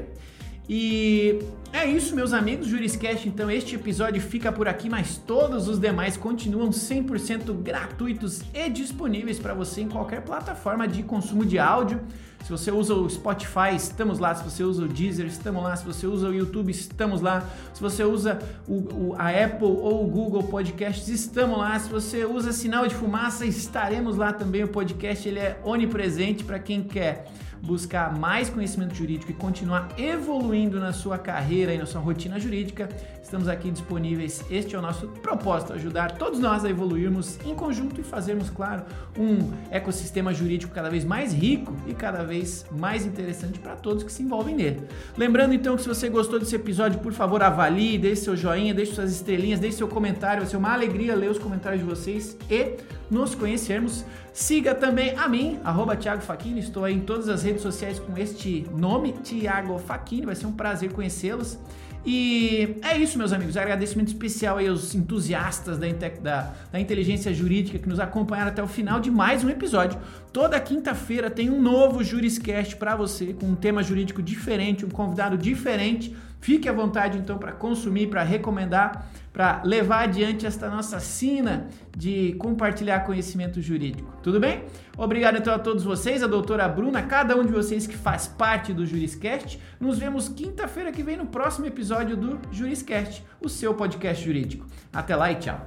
E 0.67 1.39
é 1.73 1.85
isso, 1.85 2.15
meus 2.15 2.31
amigos. 2.31 2.67
Juriscast, 2.67 3.27
então 3.27 3.51
este 3.51 3.75
episódio 3.75 4.21
fica 4.21 4.51
por 4.51 4.67
aqui, 4.67 4.89
mas 4.89 5.17
todos 5.17 5.67
os 5.67 5.77
demais 5.77 6.15
continuam 6.15 6.69
100% 6.69 7.53
gratuitos 7.61 8.41
e 8.53 8.69
disponíveis 8.69 9.39
para 9.39 9.53
você 9.53 9.81
em 9.81 9.89
qualquer 9.89 10.21
plataforma 10.21 10.87
de 10.87 11.03
consumo 11.03 11.45
de 11.45 11.59
áudio. 11.59 11.99
Se 12.43 12.49
você 12.49 12.71
usa 12.71 12.93
o 12.93 13.09
Spotify, 13.09 13.73
estamos 13.73 14.19
lá. 14.19 14.35
Se 14.35 14.43
você 14.43 14.63
usa 14.63 14.83
o 14.83 14.87
Deezer, 14.87 15.25
estamos 15.25 15.63
lá. 15.63 15.75
Se 15.77 15.85
você 15.85 16.05
usa 16.05 16.27
o 16.27 16.33
YouTube, 16.33 16.71
estamos 16.71 17.21
lá. 17.21 17.49
Se 17.73 17.81
você 17.81 18.03
usa 18.03 18.37
o, 18.67 18.73
o, 18.73 19.15
a 19.17 19.29
Apple 19.29 19.65
ou 19.65 20.03
o 20.03 20.07
Google 20.07 20.43
Podcasts, 20.43 21.07
estamos 21.07 21.57
lá. 21.57 21.79
Se 21.79 21.89
você 21.89 22.25
usa 22.25 22.51
sinal 22.51 22.85
de 22.85 22.95
fumaça, 22.95 23.45
estaremos 23.45 24.17
lá 24.17 24.33
também. 24.33 24.63
O 24.63 24.67
podcast 24.67 25.27
ele 25.27 25.39
é 25.39 25.57
onipresente 25.63 26.43
para 26.43 26.59
quem 26.59 26.83
quer 26.83 27.31
buscar 27.63 28.13
mais 28.17 28.49
conhecimento 28.49 28.93
jurídico 28.93 29.31
e 29.31 29.33
continuar 29.33 29.87
evoluindo 29.97 30.81
na 30.81 30.91
sua 30.91 31.17
carreira 31.17 31.73
e 31.73 31.77
na 31.77 31.85
sua 31.85 32.01
rotina 32.01 32.37
jurídica, 32.37 32.89
estamos 33.21 33.47
aqui 33.47 33.71
disponíveis. 33.71 34.43
Este 34.51 34.75
é 34.75 34.79
o 34.79 34.81
nosso 34.81 35.07
propósito, 35.07 35.71
ajudar 35.71 36.17
todos 36.17 36.39
nós 36.39 36.65
a 36.65 36.69
evoluirmos 36.69 37.39
em 37.45 37.55
conjunto 37.55 38.01
e 38.01 38.03
fazermos, 38.03 38.49
claro, 38.49 38.83
um 39.17 39.49
ecossistema 39.71 40.33
jurídico 40.33 40.73
cada 40.73 40.89
vez 40.89 41.05
mais 41.05 41.33
rico 41.33 41.73
e 41.87 41.93
cada 41.93 42.21
vez 42.23 42.65
mais 42.69 43.05
interessante 43.05 43.59
para 43.59 43.77
todos 43.77 44.03
que 44.03 44.11
se 44.11 44.23
envolvem 44.23 44.55
nele. 44.55 44.81
Lembrando 45.17 45.53
então 45.53 45.77
que 45.77 45.83
se 45.83 45.87
você 45.87 46.09
gostou 46.09 46.39
desse 46.39 46.55
episódio, 46.55 46.99
por 46.99 47.13
favor, 47.13 47.41
avalie, 47.41 47.97
deixe 47.97 48.23
seu 48.23 48.35
joinha, 48.35 48.73
deixe 48.73 48.93
suas 48.93 49.09
estrelinhas, 49.09 49.61
deixe 49.61 49.77
seu 49.77 49.87
comentário, 49.87 50.41
vai 50.41 50.49
ser 50.49 50.57
uma 50.57 50.73
alegria 50.73 51.15
ler 51.15 51.31
os 51.31 51.39
comentários 51.39 51.81
de 51.81 51.87
vocês 51.87 52.37
e 52.49 52.75
nos 53.09 53.33
conhecermos. 53.35 54.03
Siga 54.33 54.73
também 54.73 55.15
a 55.15 55.29
mim, 55.29 55.59
arroba 55.63 55.95
Thiago 55.95 56.23
Faquini, 56.23 56.59
estou 56.59 56.83
aí 56.83 56.95
em 56.95 57.01
todas 57.01 57.29
as 57.29 57.43
redes 57.43 57.52
sociais 57.61 57.99
com 57.99 58.17
este 58.17 58.67
nome, 58.75 59.13
Thiago 59.13 59.77
Faquini, 59.79 60.25
vai 60.25 60.35
ser 60.35 60.45
um 60.45 60.51
prazer 60.51 60.91
conhecê-los. 60.91 61.57
E 62.05 62.77
é 62.81 62.97
isso, 62.97 63.17
meus 63.17 63.31
amigos. 63.31 63.55
Agradecimento 63.55 64.09
especial 64.09 64.57
aí 64.57 64.67
aos 64.67 64.93
entusiastas 64.93 65.77
da, 65.77 65.87
da, 66.21 66.53
da, 66.71 66.79
inteligência 66.79 67.33
jurídica 67.33 67.79
que 67.79 67.87
nos 67.87 67.99
acompanharam 67.99 68.51
até 68.51 68.61
o 68.61 68.67
final 68.67 68.99
de 68.99 69.09
mais 69.09 69.43
um 69.43 69.49
episódio. 69.49 69.97
Toda 70.33 70.59
quinta-feira 70.59 71.29
tem 71.29 71.49
um 71.49 71.61
novo 71.61 72.03
Juriscast 72.03 72.75
para 72.75 72.95
você, 72.95 73.33
com 73.33 73.45
um 73.45 73.55
tema 73.55 73.81
jurídico 73.81 74.21
diferente, 74.21 74.85
um 74.85 74.89
convidado 74.89 75.37
diferente 75.37 76.13
Fique 76.43 76.67
à 76.67 76.73
vontade 76.73 77.17
então 77.17 77.37
para 77.37 77.53
consumir, 77.53 78.07
para 78.07 78.21
recomendar, 78.21 79.07
para 79.33 79.63
levar 79.65 80.03
adiante 80.03 80.45
esta 80.45 80.69
nossa 80.69 80.99
sina 80.99 81.67
de 81.97 82.33
compartilhar 82.33 82.99
conhecimento 82.99 83.59
jurídico. 83.59 84.13
Tudo 84.21 84.39
bem? 84.39 84.63
Obrigado 84.95 85.37
então 85.39 85.53
a 85.53 85.57
todos 85.57 85.83
vocês, 85.83 86.21
a 86.21 86.27
doutora 86.27 86.69
Bruna, 86.69 87.01
cada 87.01 87.35
um 87.35 87.43
de 87.43 87.51
vocês 87.51 87.87
que 87.87 87.97
faz 87.97 88.27
parte 88.27 88.71
do 88.71 88.85
Juriscast. 88.85 89.59
Nos 89.79 89.97
vemos 89.97 90.29
quinta-feira 90.29 90.91
que 90.91 91.01
vem 91.01 91.17
no 91.17 91.25
próximo 91.25 91.65
episódio 91.65 92.15
do 92.15 92.39
Juriscast, 92.51 93.25
o 93.41 93.49
seu 93.49 93.73
podcast 93.73 94.23
jurídico. 94.23 94.67
Até 94.93 95.15
lá 95.15 95.31
e 95.31 95.35
tchau. 95.35 95.65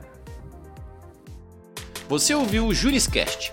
Você 2.08 2.32
ouviu 2.32 2.68
o 2.68 2.72
Juriscast 2.72 3.52